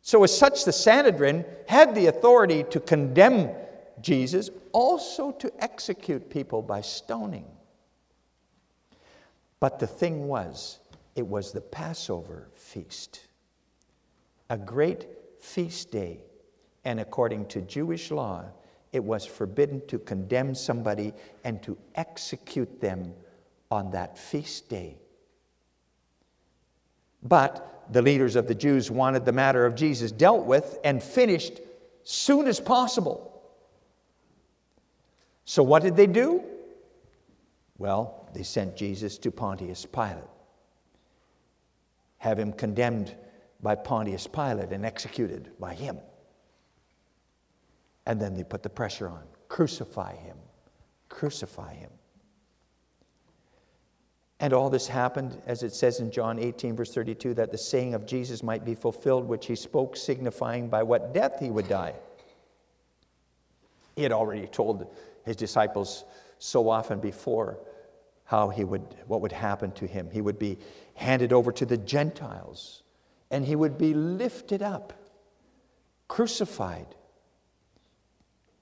So, 0.00 0.22
as 0.22 0.38
such, 0.38 0.64
the 0.64 0.72
Sanhedrin 0.72 1.44
had 1.66 1.96
the 1.96 2.06
authority 2.06 2.62
to 2.70 2.78
condemn 2.78 3.50
Jesus, 4.00 4.48
also 4.70 5.32
to 5.32 5.52
execute 5.58 6.30
people 6.30 6.62
by 6.62 6.82
stoning. 6.82 7.46
But 9.58 9.80
the 9.80 9.88
thing 9.88 10.28
was, 10.28 10.78
it 11.16 11.26
was 11.26 11.50
the 11.50 11.62
Passover 11.62 12.48
feast, 12.54 13.26
a 14.48 14.56
great 14.56 15.08
feast 15.40 15.90
day. 15.90 16.20
And 16.84 17.00
according 17.00 17.46
to 17.46 17.60
Jewish 17.60 18.12
law, 18.12 18.44
it 18.94 19.02
was 19.02 19.26
forbidden 19.26 19.84
to 19.88 19.98
condemn 19.98 20.54
somebody 20.54 21.12
and 21.42 21.60
to 21.64 21.76
execute 21.96 22.80
them 22.80 23.12
on 23.68 23.90
that 23.90 24.16
feast 24.16 24.68
day. 24.68 24.96
But 27.20 27.86
the 27.90 28.02
leaders 28.02 28.36
of 28.36 28.46
the 28.46 28.54
Jews 28.54 28.92
wanted 28.92 29.24
the 29.24 29.32
matter 29.32 29.66
of 29.66 29.74
Jesus 29.74 30.12
dealt 30.12 30.46
with 30.46 30.78
and 30.84 31.02
finished 31.02 31.60
soon 32.04 32.46
as 32.46 32.60
possible. 32.60 33.42
So, 35.44 35.64
what 35.64 35.82
did 35.82 35.96
they 35.96 36.06
do? 36.06 36.44
Well, 37.76 38.30
they 38.32 38.44
sent 38.44 38.76
Jesus 38.76 39.18
to 39.18 39.32
Pontius 39.32 39.84
Pilate, 39.84 40.22
have 42.18 42.38
him 42.38 42.52
condemned 42.52 43.16
by 43.60 43.74
Pontius 43.74 44.28
Pilate 44.28 44.70
and 44.70 44.86
executed 44.86 45.50
by 45.58 45.74
him. 45.74 45.98
And 48.06 48.20
then 48.20 48.34
they 48.34 48.44
put 48.44 48.62
the 48.62 48.70
pressure 48.70 49.08
on 49.08 49.22
crucify 49.48 50.16
him, 50.16 50.36
crucify 51.08 51.74
him. 51.74 51.90
And 54.40 54.52
all 54.52 54.68
this 54.68 54.88
happened, 54.88 55.40
as 55.46 55.62
it 55.62 55.72
says 55.72 56.00
in 56.00 56.10
John 56.10 56.38
18, 56.38 56.74
verse 56.74 56.92
32, 56.92 57.34
that 57.34 57.52
the 57.52 57.58
saying 57.58 57.94
of 57.94 58.04
Jesus 58.04 58.42
might 58.42 58.64
be 58.64 58.74
fulfilled, 58.74 59.26
which 59.26 59.46
he 59.46 59.54
spoke, 59.54 59.96
signifying 59.96 60.68
by 60.68 60.82
what 60.82 61.14
death 61.14 61.38
he 61.38 61.50
would 61.50 61.68
die. 61.68 61.94
He 63.94 64.02
had 64.02 64.12
already 64.12 64.46
told 64.48 64.92
his 65.24 65.36
disciples 65.36 66.04
so 66.38 66.68
often 66.68 66.98
before 66.98 67.58
how 68.24 68.48
he 68.48 68.64
would, 68.64 68.82
what 69.06 69.20
would 69.20 69.32
happen 69.32 69.70
to 69.72 69.86
him. 69.86 70.10
He 70.10 70.20
would 70.20 70.38
be 70.38 70.58
handed 70.94 71.32
over 71.32 71.52
to 71.52 71.64
the 71.64 71.76
Gentiles, 71.76 72.82
and 73.30 73.44
he 73.44 73.54
would 73.54 73.78
be 73.78 73.94
lifted 73.94 74.62
up, 74.62 74.92
crucified, 76.08 76.94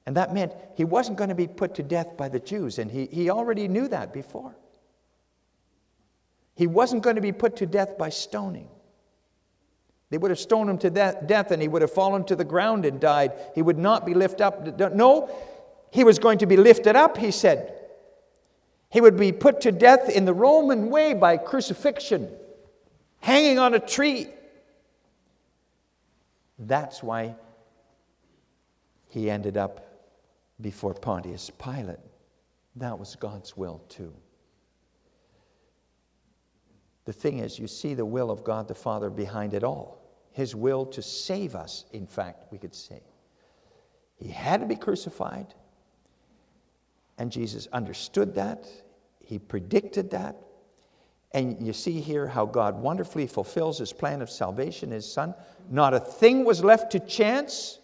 and 0.07 0.17
that 0.17 0.35
meant 0.35 0.53
he 0.75 0.85
wasn't 0.85 1.19
going 1.19 1.29
to 1.29 1.35
be 1.35 1.47
put 1.47 1.75
to 1.77 1.83
death 1.83 2.17
by 2.17 2.29
the 2.29 2.41
Jews, 2.41 2.79
and 2.79 2.91
he, 2.91 3.07
he 3.07 3.31
already 3.31 3.69
knew 3.69 3.89
that 3.89 4.13
before. 4.13 4.55
He 6.55 6.67
wasn't 6.67 7.03
going 7.03 7.17
to 7.17 7.23
be 7.23 7.33
put 7.33 7.57
to 7.57 7.67
death 7.67 7.97
by 7.97 8.11
stoning. 8.11 8.69
They 10.11 10.19
would 10.19 10.31
have 10.31 10.39
stoned 10.39 10.69
him 10.69 10.79
to 10.79 10.91
death 10.91 11.51
and 11.51 11.63
he 11.63 11.69
would 11.69 11.81
have 11.81 11.91
fallen 11.91 12.25
to 12.25 12.37
the 12.37 12.45
ground 12.45 12.85
and 12.85 13.01
died. 13.01 13.33
He 13.55 13.63
would 13.63 13.79
not 13.79 14.05
be 14.05 14.13
lifted 14.13 14.43
up. 14.43 14.95
No, 14.95 15.31
he 15.91 16.05
was 16.05 16.19
going 16.19 16.39
to 16.39 16.47
be 16.47 16.59
lifted 16.59 16.97
up, 16.97 17.17
he 17.17 17.31
said. 17.31 17.75
He 18.91 19.01
would 19.01 19.17
be 19.17 19.33
put 19.33 19.63
to 19.63 19.73
death 19.73 20.11
in 20.11 20.27
the 20.27 20.35
Roman 20.35 20.91
way 20.91 21.15
by 21.15 21.39
crucifixion, 21.39 22.29
hanging 23.21 23.59
on 23.59 23.73
a 23.73 23.79
tree. 23.79 24.29
That's 26.59 27.03
why 27.03 27.35
he 29.09 29.31
ended 29.31 29.57
up 29.57 29.92
before 30.63 30.95
Pontius 30.95 31.51
Pilate. 31.51 31.99
That 32.77 32.99
was 32.99 33.17
God's 33.17 33.57
will, 33.57 33.83
too. 33.89 34.15
The 37.05 37.13
thing 37.13 37.41
is, 37.41 37.59
you 37.59 37.67
see 37.67 37.95
the 37.95 38.07
will 38.07 38.31
of 38.31 38.45
God 38.45 38.69
the 38.69 38.75
Father 38.75 39.11
behind 39.11 39.55
it 39.55 39.65
all. 39.65 39.99
His 40.31 40.55
will 40.55 40.87
to 40.87 41.03
save 41.03 41.55
us, 41.55 41.85
in 41.93 42.07
fact, 42.07 42.51
we 42.51 42.59
could 42.59 42.75
say. 42.75 43.03
He 44.17 44.29
had 44.29 44.61
to 44.61 44.67
be 44.67 44.77
crucified, 44.77 45.53
and 47.19 47.31
Jesus 47.31 47.67
understood 47.73 48.35
that. 48.37 48.67
He 49.21 49.39
predicted 49.39 50.11
that. 50.13 50.37
And 51.33 51.67
you 51.67 51.73
see 51.73 52.01
here 52.01 52.27
how 52.27 52.47
God 52.47 52.81
wonderfully 52.81 53.27
fulfills 53.27 53.79
his 53.79 53.93
plan 53.93 54.23
of 54.23 54.31
salvation, 54.31 54.91
his 54.91 55.11
son. 55.11 55.35
Not 55.71 55.95
a 55.95 56.01
thing 56.01 56.45
was 56.45 56.63
left 56.63 56.93
to 56.93 57.01
chance. 57.01 57.79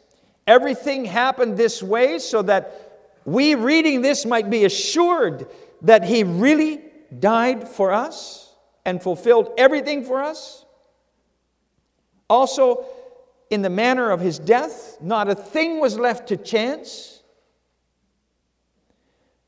Everything 0.48 1.04
happened 1.04 1.56
this 1.56 1.82
way 1.82 2.18
so 2.18 2.42
that 2.42 3.04
we 3.24 3.54
reading 3.54 4.00
this 4.00 4.24
might 4.24 4.48
be 4.48 4.64
assured 4.64 5.46
that 5.82 6.02
He 6.02 6.24
really 6.24 6.80
died 7.16 7.68
for 7.68 7.92
us 7.92 8.52
and 8.84 9.02
fulfilled 9.02 9.52
everything 9.58 10.04
for 10.04 10.22
us. 10.22 10.64
Also, 12.30 12.86
in 13.50 13.62
the 13.62 13.70
manner 13.70 14.10
of 14.10 14.20
his 14.20 14.38
death, 14.38 14.96
not 15.00 15.28
a 15.28 15.34
thing 15.34 15.80
was 15.80 15.98
left 15.98 16.28
to 16.28 16.36
chance. 16.36 17.22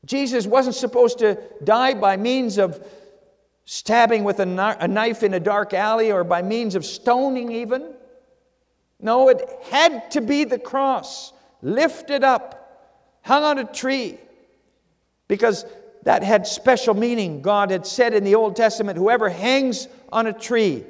Jesus 0.05 0.45
wasn't 0.45 0.75
supposed 0.75 1.19
to 1.19 1.39
die 1.63 1.95
by 1.95 2.17
means 2.17 2.57
of 2.57 2.85
stabbing 3.65 4.23
with 4.23 4.39
a, 4.39 4.45
knife 4.45 5.23
in 5.23 5.33
a 5.33 5.39
dark 5.39 5.73
alley 5.73 6.11
or 6.11 6.23
by 6.23 6.41
means 6.41 6.75
of 6.75 6.85
stoning, 6.85 7.51
even. 7.51 7.93
No, 9.01 9.29
it 9.29 9.43
had 9.69 10.11
to 10.11 10.21
be 10.21 10.43
the 10.43 10.59
cross, 10.59 11.33
lifted 11.61 12.23
up, 12.23 13.19
hung 13.23 13.43
on 13.43 13.57
a 13.57 13.63
tree, 13.63 14.17
because 15.27 15.65
that 16.03 16.23
had 16.23 16.45
special 16.45 16.93
meaning. 16.93 17.41
God 17.41 17.71
had 17.71 17.85
said 17.85 18.13
in 18.13 18.23
the 18.23 18.35
Old 18.35 18.55
Testament, 18.55 18.97
whoever 18.97 19.29
hangs 19.29 19.87
on 20.11 20.27
a 20.27 20.33
tree, 20.33 20.83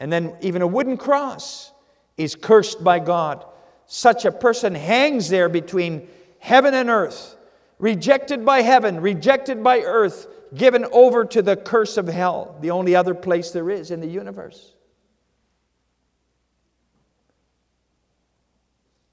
and 0.00 0.12
then 0.12 0.34
even 0.40 0.62
a 0.62 0.66
wooden 0.66 0.96
cross, 0.96 1.72
is 2.16 2.34
cursed 2.34 2.82
by 2.82 2.98
God. 2.98 3.44
Such 3.86 4.24
a 4.24 4.32
person 4.32 4.74
hangs 4.74 5.28
there 5.28 5.48
between 5.48 6.08
heaven 6.38 6.74
and 6.74 6.90
earth, 6.90 7.36
rejected 7.78 8.44
by 8.44 8.62
heaven, 8.62 9.00
rejected 9.00 9.62
by 9.62 9.80
earth, 9.80 10.26
given 10.54 10.86
over 10.92 11.24
to 11.24 11.40
the 11.42 11.56
curse 11.56 11.96
of 11.96 12.08
hell, 12.08 12.56
the 12.60 12.70
only 12.70 12.94
other 12.94 13.14
place 13.14 13.50
there 13.52 13.70
is 13.70 13.90
in 13.90 14.00
the 14.00 14.06
universe. 14.06 14.72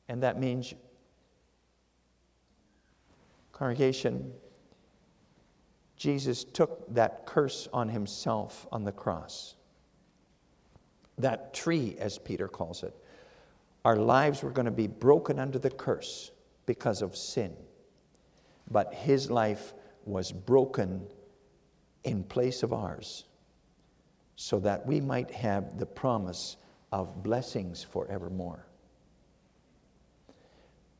And 0.09 0.23
that 0.23 0.39
means, 0.39 0.73
congregation, 3.53 4.33
Jesus 5.95 6.43
took 6.43 6.91
that 6.95 7.27
curse 7.27 7.69
on 7.71 7.87
himself 7.89 8.67
on 8.71 8.83
the 8.83 8.91
cross. 8.91 9.55
That 11.19 11.53
tree, 11.53 11.95
as 11.99 12.17
Peter 12.17 12.47
calls 12.47 12.81
it. 12.81 12.95
Our 13.85 13.97
lives 13.97 14.41
were 14.41 14.49
going 14.49 14.65
to 14.65 14.71
be 14.71 14.87
broken 14.87 15.37
under 15.37 15.59
the 15.59 15.69
curse 15.69 16.31
because 16.65 17.01
of 17.03 17.15
sin. 17.15 17.55
But 18.71 18.93
his 18.93 19.29
life 19.29 19.73
was 20.05 20.31
broken 20.31 21.05
in 22.03 22.23
place 22.23 22.63
of 22.63 22.73
ours 22.73 23.25
so 24.35 24.59
that 24.61 24.87
we 24.87 25.01
might 25.01 25.29
have 25.31 25.77
the 25.77 25.85
promise 25.85 26.57
of 26.91 27.21
blessings 27.21 27.83
forevermore. 27.83 28.68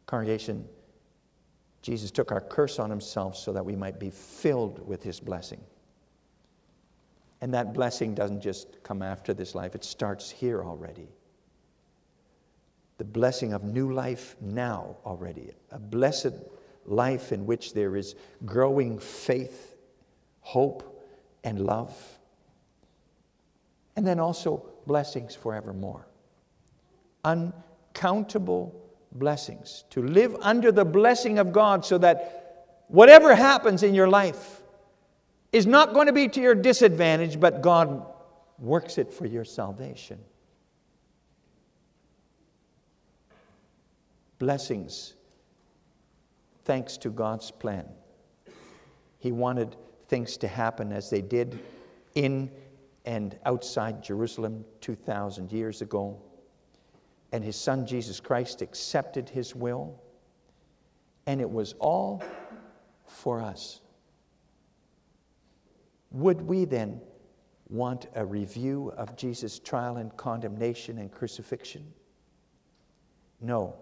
Congregation, 0.09 0.67
Jesus 1.83 2.09
took 2.09 2.31
our 2.31 2.41
curse 2.41 2.79
on 2.79 2.89
himself 2.89 3.37
so 3.37 3.53
that 3.53 3.63
we 3.63 3.75
might 3.75 3.99
be 3.99 4.09
filled 4.09 4.83
with 4.87 5.03
his 5.03 5.19
blessing. 5.19 5.61
And 7.41 7.53
that 7.53 7.75
blessing 7.75 8.15
doesn't 8.15 8.41
just 8.41 8.81
come 8.81 9.03
after 9.03 9.35
this 9.35 9.53
life, 9.53 9.75
it 9.75 9.83
starts 9.83 10.31
here 10.31 10.63
already. 10.63 11.09
The 12.97 13.03
blessing 13.03 13.53
of 13.53 13.63
new 13.63 13.93
life 13.93 14.35
now 14.41 14.97
already. 15.05 15.51
A 15.69 15.77
blessed 15.77 16.33
life 16.87 17.31
in 17.31 17.45
which 17.45 17.75
there 17.75 17.95
is 17.95 18.15
growing 18.47 18.97
faith, 18.97 19.75
hope, 20.39 21.05
and 21.43 21.59
love. 21.59 21.95
And 23.95 24.07
then 24.07 24.19
also 24.19 24.65
blessings 24.87 25.35
forevermore. 25.35 26.07
Uncountable 27.23 28.88
blessings, 29.11 29.85
to 29.89 30.01
live 30.01 30.35
under 30.41 30.71
the 30.71 30.85
blessing 30.85 31.39
of 31.39 31.51
God 31.51 31.85
so 31.85 31.97
that 31.97 32.83
whatever 32.87 33.35
happens 33.35 33.83
in 33.83 33.93
your 33.93 34.07
life 34.07 34.61
is 35.51 35.65
not 35.65 35.93
going 35.93 36.07
to 36.07 36.13
be 36.13 36.27
to 36.27 36.41
your 36.41 36.55
disadvantage, 36.55 37.39
but 37.39 37.61
God 37.61 38.05
works 38.59 38.97
it 38.97 39.11
for 39.11 39.25
your 39.25 39.45
salvation. 39.45 40.19
Blessings, 44.37 45.15
thanks 46.65 46.97
to 46.97 47.09
God's 47.09 47.51
plan. 47.51 47.85
He 49.17 49.31
wanted 49.31 49.75
things 50.07 50.37
to 50.37 50.47
happen 50.47 50.91
as 50.91 51.09
they 51.09 51.21
did 51.21 51.59
in 52.15 52.49
and 53.05 53.37
outside 53.45 54.03
Jerusalem 54.03 54.63
2,000 54.81 55.51
years 55.51 55.81
ago 55.81 56.21
and 57.31 57.43
his 57.43 57.55
son 57.55 57.85
Jesus 57.85 58.19
Christ 58.19 58.61
accepted 58.61 59.29
his 59.29 59.55
will, 59.55 60.01
and 61.27 61.41
it 61.41 61.49
was 61.49 61.73
all 61.79 62.23
for 63.05 63.41
us. 63.41 63.81
Would 66.11 66.41
we 66.41 66.65
then 66.65 67.01
want 67.69 68.07
a 68.15 68.25
review 68.25 68.91
of 68.97 69.15
Jesus' 69.15 69.59
trial 69.59 69.97
and 69.97 70.15
condemnation 70.17 70.97
and 70.97 71.11
crucifixion? 71.11 71.85
No. 73.39 73.75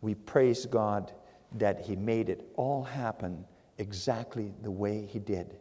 We 0.00 0.14
praise 0.14 0.66
God 0.66 1.12
that 1.52 1.80
He 1.80 1.96
made 1.96 2.28
it 2.28 2.50
all 2.56 2.82
happen 2.82 3.44
exactly 3.78 4.52
the 4.62 4.70
way 4.70 5.06
He 5.06 5.18
did. 5.18 5.56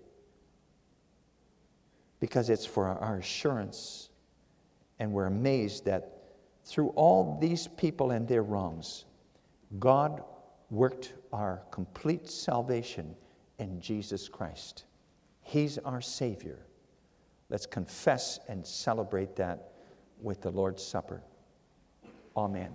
Because 2.20 2.50
it's 2.50 2.66
for 2.66 2.88
our 2.88 3.18
assurance, 3.18 4.10
and 5.00 5.12
we're 5.12 5.26
amazed 5.26 5.86
that 5.86 6.21
through 6.64 6.90
all 6.90 7.38
these 7.40 7.68
people 7.68 8.12
and 8.12 8.28
their 8.28 8.44
wrongs, 8.44 9.06
God 9.80 10.24
worked 10.70 11.14
our 11.34 11.64
complete 11.72 12.30
salvation 12.30 13.16
in 13.60 13.80
Jesus 13.80 14.28
Christ. 14.28 14.86
He's 15.44 15.78
our 15.80 16.02
Savior. 16.02 16.60
Let's 17.50 17.66
confess 17.66 18.40
and 18.48 18.66
celebrate 18.66 19.36
that 19.36 19.72
with 20.22 20.42
the 20.42 20.52
Lord's 20.52 20.84
Supper. 20.84 21.22
Amen. 22.38 22.72